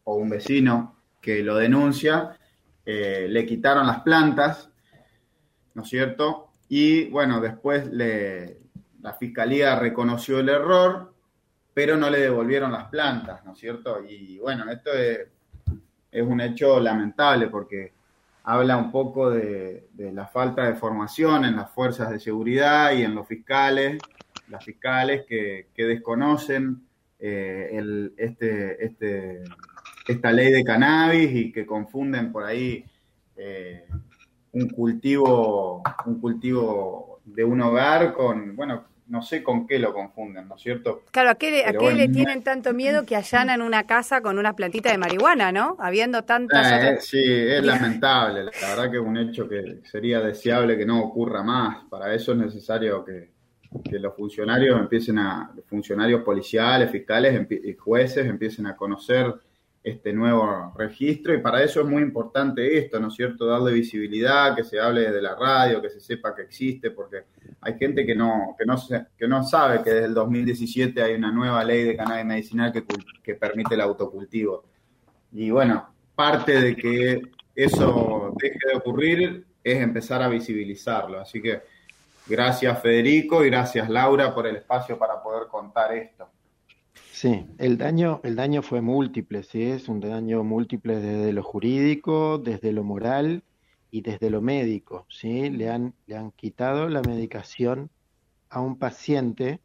o 0.05 0.17
un 0.17 0.29
vecino 0.29 0.97
que 1.21 1.43
lo 1.43 1.57
denuncia, 1.57 2.37
eh, 2.85 3.27
le 3.29 3.47
quitaron 3.47 3.87
las 3.87 4.01
plantas, 4.01 4.69
¿no 5.75 5.83
es 5.83 5.89
cierto? 5.89 6.51
Y 6.69 7.05
bueno, 7.11 7.41
después 7.41 7.87
le, 7.93 8.59
la 9.01 9.15
fiscalía 9.15 9.79
reconoció 9.79 10.41
el 10.41 10.49
error, 10.49 11.15
pero 11.73 11.97
no 11.97 12.11
le 12.11 12.21
devolvieron 12.21 12.73
las 12.73 12.89
plantas, 12.89 13.45
¿no 13.45 13.53
es 13.53 13.59
cierto? 13.59 14.03
Y 14.05 14.39
bueno, 14.39 14.69
esto 14.71 14.93
es, 14.93 15.29
es 16.11 16.23
un 16.23 16.41
hecho 16.41 16.81
lamentable 16.81 17.49
porque 17.49 17.93
habla 18.45 18.77
un 18.77 18.91
poco 18.91 19.31
de, 19.31 19.89
la 19.97 20.27
falta 20.27 20.65
de 20.65 20.75
formación 20.75 21.45
en 21.45 21.57
las 21.57 21.71
fuerzas 21.71 22.11
de 22.11 22.21
seguridad 22.21 22.93
y 22.93 23.03
en 23.03 23.15
los 23.15 23.27
fiscales, 23.27 23.99
las 24.49 24.65
fiscales 24.65 25.25
que, 25.29 25.69
desconocen 25.77 26.83
eh, 27.19 27.71
el, 27.73 28.15
este, 28.17 28.85
este, 28.85 29.45
esta 30.09 30.33
ley 30.33 30.51
de 30.51 30.65
cannabis 30.65 31.31
y 31.33 31.53
que 31.53 31.65
confunden 31.65 32.33
por 32.33 32.45
ahí 32.45 32.85
eh, 33.37 33.87
un 34.53 34.69
cultivo, 34.69 35.83
un 36.07 36.21
cultivo 36.21 37.21
de 37.25 37.45
un 37.45 37.61
hogar 37.61 38.13
con, 38.13 38.57
bueno, 38.57 38.85
no 39.13 39.21
sé 39.21 39.43
con 39.43 39.67
qué 39.67 39.79
lo 39.79 39.93
confunden, 39.93 40.49
¿no 40.49 40.57
es 40.57 40.63
cierto? 40.63 41.03
Claro, 41.11 41.29
¿a 41.29 41.35
qué, 41.35 41.63
le 41.95 42.09
tienen 42.09 42.43
tanto 42.43 42.73
miedo 42.73 43.05
que 43.05 43.15
allanan 43.15 43.61
una 43.61 43.85
casa 43.85 44.23
con 44.23 44.39
una 44.39 44.57
plantita 44.57 44.91
de 44.91 44.97
marihuana, 44.97 45.53
¿no? 45.53 45.77
Habiendo 45.79 46.23
tantas... 46.25 46.83
Eh, 46.83 46.97
sí, 46.99 47.23
es 47.23 47.63
lamentable. 47.63 48.45
La 48.45 48.69
verdad 48.71 48.91
que 48.91 48.97
es 48.97 49.03
un 49.03 49.19
hecho 49.19 49.47
que 49.47 49.81
sería 49.85 50.21
deseable 50.21 50.79
que 50.79 50.87
no 50.87 51.03
ocurra 51.03 51.43
más. 51.43 51.85
Para 51.91 52.15
eso 52.15 52.33
es 52.33 52.39
necesario 52.39 53.05
que, 53.05 53.31
los 53.99 54.17
funcionarios 54.17 54.81
empiecen 54.81 55.19
a, 55.19 55.53
funcionarios 55.67 56.23
policiales, 56.23 56.91
fiscales 56.91 57.47
y 57.51 57.75
jueces 57.75 58.27
empiecen 58.27 58.67
a 58.67 58.77
conocer 58.77 59.35
este 59.83 60.13
nuevo 60.13 60.73
registro 60.77 61.35
y 61.35 61.39
para 61.39 61.63
eso 61.63 61.81
es 61.81 61.87
muy 61.87 62.03
importante 62.03 62.79
esto, 62.79 63.01
¿no 63.01 63.09
es 63.09 63.15
cierto? 63.15 63.47
Darle 63.47 63.73
visibilidad, 63.73 64.55
que 64.55 64.63
se 64.63 64.79
hable 64.79 65.11
de 65.11 65.21
la 65.21 65.35
radio, 65.35 65.83
que 65.83 65.91
se 65.91 66.01
sepa 66.01 66.35
que 66.35 66.43
existe, 66.43 66.93
porque 66.93 67.25
hay 67.61 67.77
gente 67.77 68.07
que 68.07 68.15
no, 68.15 68.55
que 68.57 68.65
no, 68.65 68.77
que 69.19 69.27
no 69.27 69.43
sabe 69.43 69.83
que 69.83 69.91
desde 69.91 70.07
el 70.07 70.15
2017 70.15 71.03
hay 71.03 71.15
una 71.15 71.33
nueva 71.33 71.65
ley 71.65 71.83
de 71.83 71.97
cannabis 71.97 72.25
medicinal 72.25 72.73
que, 72.73 72.85
que 73.23 73.35
permite 73.35 73.75
el 73.75 73.81
autocultivo. 73.81 74.65
Y 75.33 75.51
bueno, 75.51 75.93
parte 76.15 76.61
de 76.61 76.77
que 76.77 77.23
eso 77.55 78.35
deje 78.41 78.59
de 78.69 78.77
ocurrir 78.77 79.47
es 79.65 79.83
empezar 79.83 80.23
a 80.23 80.29
visibilizarlo. 80.29 81.21
Así 81.21 81.43
que 81.43 81.63
gracias 82.27 82.81
Federico 82.81 83.45
y 83.45 83.51
gracias 83.51 83.89
Laura 83.89 84.33
por 84.33 84.47
el 84.47 84.57
espacio 84.57 84.97
para 84.97 85.21
poder 85.21 85.49
contar 85.49 85.93
esto. 85.93 86.29
Sí, 87.23 87.47
el 87.59 87.79
daño, 87.79 88.21
el 88.25 88.35
daño 88.35 88.63
fue 88.63 88.81
múltiple, 88.81 89.45
sí, 89.45 89.63
es 89.63 89.89
un 89.89 90.01
daño 90.01 90.43
múltiple 90.43 90.99
desde 90.99 91.33
lo 91.33 91.45
jurídico, 91.45 92.39
desde 92.39 92.73
lo 92.73 92.83
moral 92.83 93.45
y 93.93 94.01
desde 94.01 94.29
lo 94.29 94.41
médico, 94.41 95.07
sí, 95.09 95.49
le 95.49 95.71
han, 95.71 95.95
le 96.09 96.17
han 96.17 96.33
quitado 96.33 96.89
la 96.89 97.01
medicación 97.01 97.91
a 98.49 98.61
un 98.61 98.77
paciente 98.77 99.61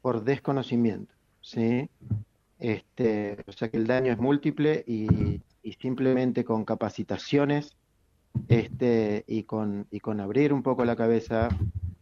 por 0.00 0.22
desconocimiento, 0.22 1.12
sí, 1.40 1.90
este, 2.60 3.38
o 3.44 3.50
sea 3.50 3.68
que 3.72 3.78
el 3.78 3.88
daño 3.88 4.12
es 4.12 4.18
múltiple 4.18 4.84
y, 4.86 5.40
y 5.64 5.72
simplemente 5.80 6.44
con 6.44 6.64
capacitaciones, 6.64 7.76
este, 8.46 9.24
y 9.26 9.42
con, 9.42 9.88
y 9.90 9.98
con 9.98 10.20
abrir 10.20 10.52
un 10.52 10.62
poco 10.62 10.84
la 10.84 10.94
cabeza 10.94 11.48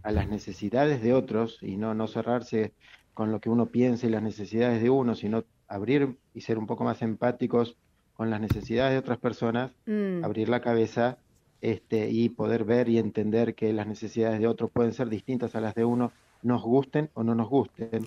a 0.02 0.12
las 0.12 0.28
necesidades 0.28 1.00
de 1.00 1.14
otros 1.14 1.60
y 1.62 1.78
no, 1.78 1.94
no 1.94 2.08
cerrarse 2.08 2.74
con 3.18 3.32
lo 3.32 3.40
que 3.40 3.50
uno 3.50 3.66
piensa 3.66 4.06
y 4.06 4.10
las 4.10 4.22
necesidades 4.22 4.80
de 4.80 4.90
uno, 4.90 5.16
sino 5.16 5.42
abrir 5.66 6.16
y 6.34 6.42
ser 6.42 6.56
un 6.56 6.68
poco 6.68 6.84
más 6.84 7.02
empáticos 7.02 7.76
con 8.14 8.30
las 8.30 8.40
necesidades 8.40 8.92
de 8.92 8.98
otras 8.98 9.18
personas, 9.18 9.72
mm. 9.86 10.24
abrir 10.24 10.48
la 10.48 10.60
cabeza 10.60 11.18
este, 11.60 12.08
y 12.10 12.28
poder 12.28 12.62
ver 12.62 12.88
y 12.88 12.96
entender 12.96 13.56
que 13.56 13.72
las 13.72 13.88
necesidades 13.88 14.38
de 14.38 14.46
otros 14.46 14.70
pueden 14.70 14.92
ser 14.92 15.08
distintas 15.08 15.56
a 15.56 15.60
las 15.60 15.74
de 15.74 15.84
uno, 15.84 16.12
nos 16.44 16.62
gusten 16.62 17.10
o 17.14 17.24
no 17.24 17.34
nos 17.34 17.48
gusten, 17.48 18.06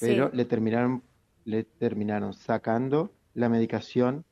pero 0.00 0.30
le 0.32 0.46
terminaron, 0.46 1.02
le 1.44 1.64
terminaron 1.64 2.32
sacando 2.32 3.10
la 3.34 3.50
medicación 3.50 4.24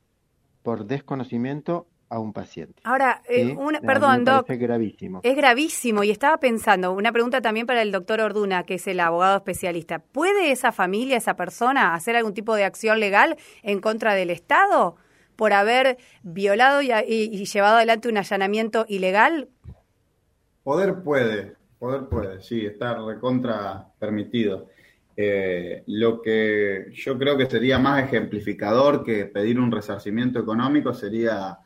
por 0.62 0.87
desconocimiento 0.87 1.87
a 2.14 2.20
un 2.20 2.33
paciente. 2.33 2.81
Ahora, 2.85 3.22
eh, 3.29 3.57
perdón, 3.85 4.24
Doc. 4.24 4.48
Es 4.48 4.59
gravísimo. 4.59 5.20
Es 5.22 5.37
gravísimo 5.37 6.05
y 6.05 6.11
estaba 6.11 6.38
pensando, 6.38 6.92
una 6.92 7.11
pregunta 7.12 7.40
también 7.40 7.66
para 7.66 7.83
el 7.83 7.90
doctor 7.90 8.20
Orduna, 8.20 8.62
que 8.62 8.74
es 8.74 8.87
el 8.87 9.00
abogado 9.00 9.37
especialista. 9.37 9.98
¿Puede 9.98 10.53
esa 10.53 10.70
familia, 10.70 11.16
esa 11.16 11.35
persona, 11.35 11.94
hacer 11.94 12.14
algún 12.14 12.33
tipo 12.33 12.55
de 12.55 12.64
acción 12.64 13.00
legal 13.00 13.37
en 13.62 13.81
contra 13.81 14.14
del 14.14 14.31
Estado 14.31 14.96
por 15.35 15.53
haber 15.53 15.98
violado 16.22 16.81
y, 16.83 17.44
llevado 17.44 17.77
adelante 17.77 18.09
un 18.09 18.16
allanamiento 18.16 18.87
ilegal? 18.88 19.48
Poder 20.62 21.03
puede, 21.03 21.57
poder 21.81 22.09
puede, 22.09 22.40
sí, 22.42 22.64
está 22.64 22.94
recontra 22.94 23.88
permitido. 23.98 24.68
Eh, 25.16 25.83
lo 25.87 26.22
que 26.22 26.87
yo 26.92 27.18
creo 27.18 27.37
que 27.37 27.46
sería 27.46 27.79
más 27.79 28.05
ejemplificador 28.05 29.05
que 29.05 29.27
pedir 29.27 29.59
un 29.61 29.70
resarcimiento 29.70 30.38
económico 30.40 30.92
sería 30.94 31.59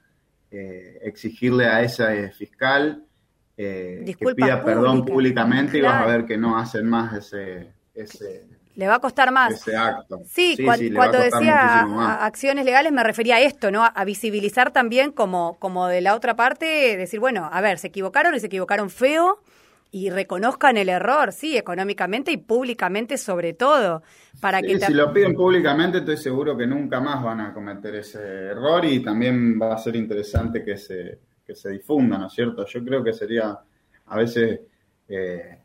eh, 0.50 0.98
exigirle 1.02 1.66
a 1.66 1.82
ese 1.82 2.30
fiscal 2.30 3.04
eh, 3.56 4.14
que 4.18 4.34
pida 4.34 4.64
perdón 4.64 5.04
públicamente 5.04 5.78
y 5.78 5.80
vas 5.80 6.02
a 6.02 6.06
ver 6.06 6.24
que 6.24 6.38
no 6.38 6.56
hacen 6.58 6.86
más 6.86 7.12
ese, 7.14 7.72
ese 7.94 8.46
le 8.78 8.86
va 8.86 8.94
a 8.94 9.00
costar 9.00 9.32
más. 9.32 9.54
Ese 9.54 9.76
acto. 9.76 10.22
Sí, 10.24 10.56
cuando 10.94 11.18
decía 11.18 11.80
acciones 12.24 12.64
legales 12.64 12.92
me 12.92 13.02
refería 13.02 13.34
a 13.34 13.40
esto, 13.40 13.72
¿no? 13.72 13.84
A 13.84 14.04
visibilizar 14.04 14.70
también 14.70 15.10
como, 15.10 15.58
como 15.58 15.88
de 15.88 16.00
la 16.00 16.14
otra 16.14 16.36
parte, 16.36 16.96
decir, 16.96 17.18
bueno, 17.18 17.50
a 17.52 17.60
ver, 17.60 17.80
se 17.80 17.88
equivocaron 17.88 18.36
y 18.36 18.40
se 18.40 18.46
equivocaron 18.46 18.88
feo, 18.88 19.42
y 19.90 20.10
reconozcan 20.10 20.76
el 20.76 20.88
error, 20.88 21.32
sí, 21.32 21.56
económicamente 21.56 22.30
y 22.30 22.36
públicamente 22.36 23.16
sobre 23.16 23.54
todo. 23.54 24.02
Para 24.40 24.60
que 24.60 24.78
Si 24.78 24.92
lo 24.92 25.12
piden 25.12 25.34
públicamente, 25.34 25.98
estoy 25.98 26.16
seguro 26.16 26.56
que 26.56 26.66
nunca 26.66 27.00
más 27.00 27.22
van 27.22 27.40
a 27.40 27.52
cometer 27.52 27.94
ese 27.96 28.18
error 28.18 28.84
y 28.84 29.02
también 29.02 29.58
va 29.60 29.74
a 29.74 29.78
ser 29.78 29.96
interesante 29.96 30.64
que 30.64 30.76
se, 30.76 31.18
que 31.44 31.54
se 31.54 31.70
difunda, 31.70 32.18
¿no 32.18 32.26
es 32.26 32.32
cierto? 32.32 32.66
Yo 32.66 32.84
creo 32.84 33.02
que 33.02 33.12
sería 33.12 33.58
a 34.06 34.16
veces 34.16 34.60
eh, 35.08 35.58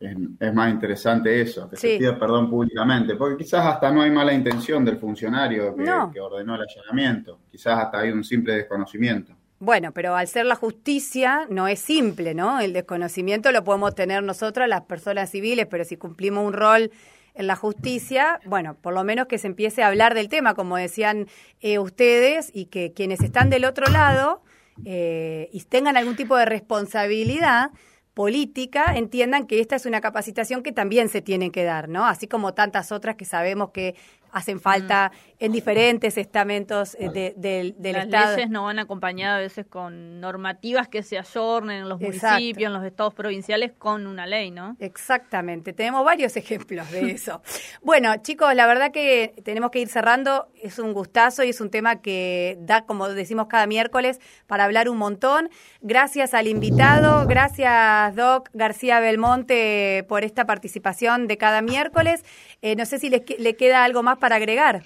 es, 0.00 0.54
más 0.54 0.70
interesante 0.70 1.40
eso, 1.40 1.68
que 1.68 1.76
se 1.76 1.98
pida 1.98 2.18
perdón 2.18 2.50
públicamente, 2.50 3.14
porque 3.14 3.44
quizás 3.44 3.64
hasta 3.66 3.90
no 3.90 4.02
hay 4.02 4.10
mala 4.10 4.32
intención 4.32 4.84
del 4.84 4.98
funcionario 4.98 5.74
que, 5.74 5.84
que 6.12 6.20
ordenó 6.20 6.56
el 6.56 6.62
allanamiento, 6.62 7.40
quizás 7.50 7.78
hasta 7.78 8.00
hay 8.00 8.10
un 8.10 8.24
simple 8.24 8.54
desconocimiento. 8.54 9.34
Bueno, 9.64 9.92
pero 9.92 10.14
al 10.14 10.28
ser 10.28 10.44
la 10.44 10.56
justicia 10.56 11.46
no 11.48 11.68
es 11.68 11.80
simple, 11.80 12.34
¿no? 12.34 12.60
El 12.60 12.74
desconocimiento 12.74 13.50
lo 13.50 13.64
podemos 13.64 13.94
tener 13.94 14.22
nosotras, 14.22 14.68
las 14.68 14.82
personas 14.82 15.30
civiles, 15.30 15.66
pero 15.70 15.84
si 15.84 15.96
cumplimos 15.96 16.46
un 16.46 16.52
rol 16.52 16.90
en 17.32 17.46
la 17.46 17.56
justicia, 17.56 18.40
bueno, 18.44 18.74
por 18.74 18.92
lo 18.92 19.04
menos 19.04 19.26
que 19.26 19.38
se 19.38 19.46
empiece 19.46 19.82
a 19.82 19.86
hablar 19.86 20.12
del 20.12 20.28
tema, 20.28 20.52
como 20.52 20.76
decían 20.76 21.28
eh, 21.62 21.78
ustedes, 21.78 22.50
y 22.52 22.66
que 22.66 22.92
quienes 22.92 23.22
están 23.22 23.48
del 23.48 23.64
otro 23.64 23.86
lado 23.86 24.42
eh, 24.84 25.48
y 25.50 25.62
tengan 25.62 25.96
algún 25.96 26.14
tipo 26.14 26.36
de 26.36 26.44
responsabilidad 26.44 27.70
política 28.12 28.94
entiendan 28.94 29.46
que 29.46 29.60
esta 29.60 29.76
es 29.76 29.86
una 29.86 30.02
capacitación 30.02 30.62
que 30.62 30.72
también 30.72 31.08
se 31.08 31.22
tiene 31.22 31.50
que 31.50 31.64
dar, 31.64 31.88
¿no? 31.88 32.04
Así 32.04 32.28
como 32.28 32.52
tantas 32.52 32.92
otras 32.92 33.16
que 33.16 33.24
sabemos 33.24 33.70
que 33.70 33.96
hacen 34.34 34.60
falta 34.60 35.12
en 35.38 35.52
diferentes 35.52 36.18
estamentos 36.18 36.96
eh, 36.98 37.08
de, 37.08 37.34
del 37.36 37.92
Las 37.92 38.04
Estado. 38.06 38.24
Las 38.24 38.36
leyes 38.36 38.50
no 38.50 38.64
van 38.64 38.80
acompañadas 38.80 39.38
a 39.38 39.40
veces 39.40 39.66
con 39.66 40.20
normativas 40.20 40.88
que 40.88 41.04
se 41.04 41.18
ayornen 41.18 41.82
en 41.82 41.88
los 41.88 42.00
municipios, 42.00 42.66
en 42.66 42.72
los 42.72 42.84
estados 42.84 43.14
provinciales 43.14 43.72
con 43.78 44.08
una 44.08 44.26
ley, 44.26 44.50
¿no? 44.50 44.76
Exactamente, 44.80 45.72
tenemos 45.72 46.04
varios 46.04 46.36
ejemplos 46.36 46.90
de 46.90 47.12
eso. 47.12 47.42
bueno, 47.82 48.16
chicos, 48.22 48.52
la 48.54 48.66
verdad 48.66 48.90
que 48.90 49.34
tenemos 49.44 49.70
que 49.70 49.78
ir 49.78 49.88
cerrando, 49.88 50.48
es 50.60 50.80
un 50.80 50.92
gustazo 50.92 51.44
y 51.44 51.50
es 51.50 51.60
un 51.60 51.70
tema 51.70 52.02
que 52.02 52.58
da, 52.60 52.86
como 52.86 53.08
decimos 53.08 53.46
cada 53.46 53.66
miércoles, 53.68 54.20
para 54.48 54.64
hablar 54.64 54.88
un 54.88 54.96
montón. 54.96 55.48
Gracias 55.80 56.34
al 56.34 56.48
invitado, 56.48 57.26
gracias 57.28 58.16
Doc 58.16 58.48
García 58.52 58.98
Belmonte 58.98 60.04
por 60.08 60.24
esta 60.24 60.44
participación 60.44 61.28
de 61.28 61.36
cada 61.36 61.62
miércoles. 61.62 62.24
Eh, 62.62 62.74
no 62.74 62.84
sé 62.84 62.98
si 62.98 63.10
le, 63.10 63.24
le 63.38 63.54
queda 63.54 63.84
algo 63.84 64.02
más 64.02 64.18
para 64.18 64.23
agregar. 64.32 64.84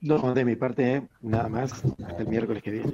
No, 0.00 0.32
de 0.32 0.44
mi 0.44 0.56
parte, 0.56 1.02
nada 1.20 1.48
más. 1.48 1.72
Hasta 1.72 2.18
el 2.18 2.26
miércoles 2.26 2.62
que 2.62 2.70
viene. 2.70 2.92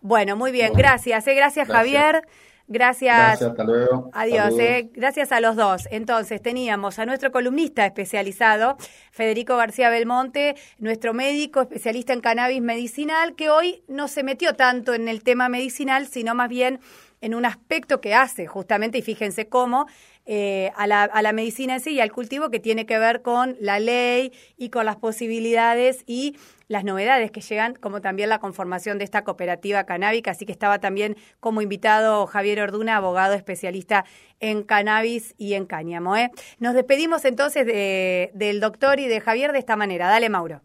Bueno, 0.00 0.36
muy 0.36 0.52
bien. 0.52 0.72
Gracias. 0.74 1.26
Eh, 1.26 1.34
gracias, 1.34 1.66
Javier. 1.66 2.22
Gracias. 2.68 3.16
Gracias, 3.16 3.50
hasta 3.50 3.64
luego. 3.64 4.10
Adiós. 4.12 4.54
Eh. 4.58 4.90
Gracias 4.94 5.32
a 5.32 5.40
los 5.40 5.56
dos. 5.56 5.88
Entonces, 5.90 6.40
teníamos 6.42 6.98
a 6.98 7.06
nuestro 7.06 7.32
columnista 7.32 7.86
especializado, 7.86 8.76
Federico 9.10 9.56
García 9.56 9.90
Belmonte, 9.90 10.56
nuestro 10.78 11.14
médico 11.14 11.62
especialista 11.62 12.12
en 12.12 12.20
cannabis 12.20 12.62
medicinal, 12.62 13.34
que 13.34 13.50
hoy 13.50 13.82
no 13.88 14.08
se 14.08 14.22
metió 14.22 14.54
tanto 14.54 14.94
en 14.94 15.08
el 15.08 15.22
tema 15.22 15.48
medicinal, 15.48 16.06
sino 16.06 16.34
más 16.34 16.48
bien 16.48 16.80
en 17.20 17.34
un 17.34 17.44
aspecto 17.44 18.00
que 18.00 18.14
hace 18.14 18.46
justamente, 18.46 18.98
y 18.98 19.02
fíjense 19.02 19.48
cómo, 19.48 19.86
eh, 20.26 20.72
a, 20.76 20.86
la, 20.86 21.04
a 21.04 21.22
la 21.22 21.32
medicina 21.32 21.74
en 21.74 21.80
sí 21.80 21.92
y 21.92 22.00
al 22.00 22.12
cultivo 22.12 22.50
que 22.50 22.60
tiene 22.60 22.84
que 22.84 22.98
ver 22.98 23.22
con 23.22 23.56
la 23.60 23.78
ley 23.78 24.32
y 24.56 24.70
con 24.70 24.84
las 24.84 24.96
posibilidades 24.96 26.02
y 26.06 26.36
las 26.68 26.84
novedades 26.84 27.30
que 27.30 27.40
llegan, 27.40 27.74
como 27.74 28.00
también 28.00 28.28
la 28.28 28.40
conformación 28.40 28.98
de 28.98 29.04
esta 29.04 29.22
cooperativa 29.22 29.84
canábica. 29.84 30.32
Así 30.32 30.44
que 30.44 30.52
estaba 30.52 30.80
también 30.80 31.16
como 31.40 31.62
invitado 31.62 32.26
Javier 32.26 32.60
Orduna, 32.60 32.96
abogado 32.96 33.34
especialista 33.34 34.04
en 34.40 34.62
cannabis 34.64 35.34
y 35.38 35.54
en 35.54 35.64
cáñamo. 35.66 36.16
¿eh? 36.16 36.30
Nos 36.58 36.74
despedimos 36.74 37.24
entonces 37.24 37.66
de, 37.66 38.30
del 38.34 38.60
doctor 38.60 38.98
y 38.98 39.06
de 39.06 39.20
Javier 39.20 39.52
de 39.52 39.60
esta 39.60 39.76
manera. 39.76 40.08
Dale, 40.08 40.28
Mauro. 40.28 40.60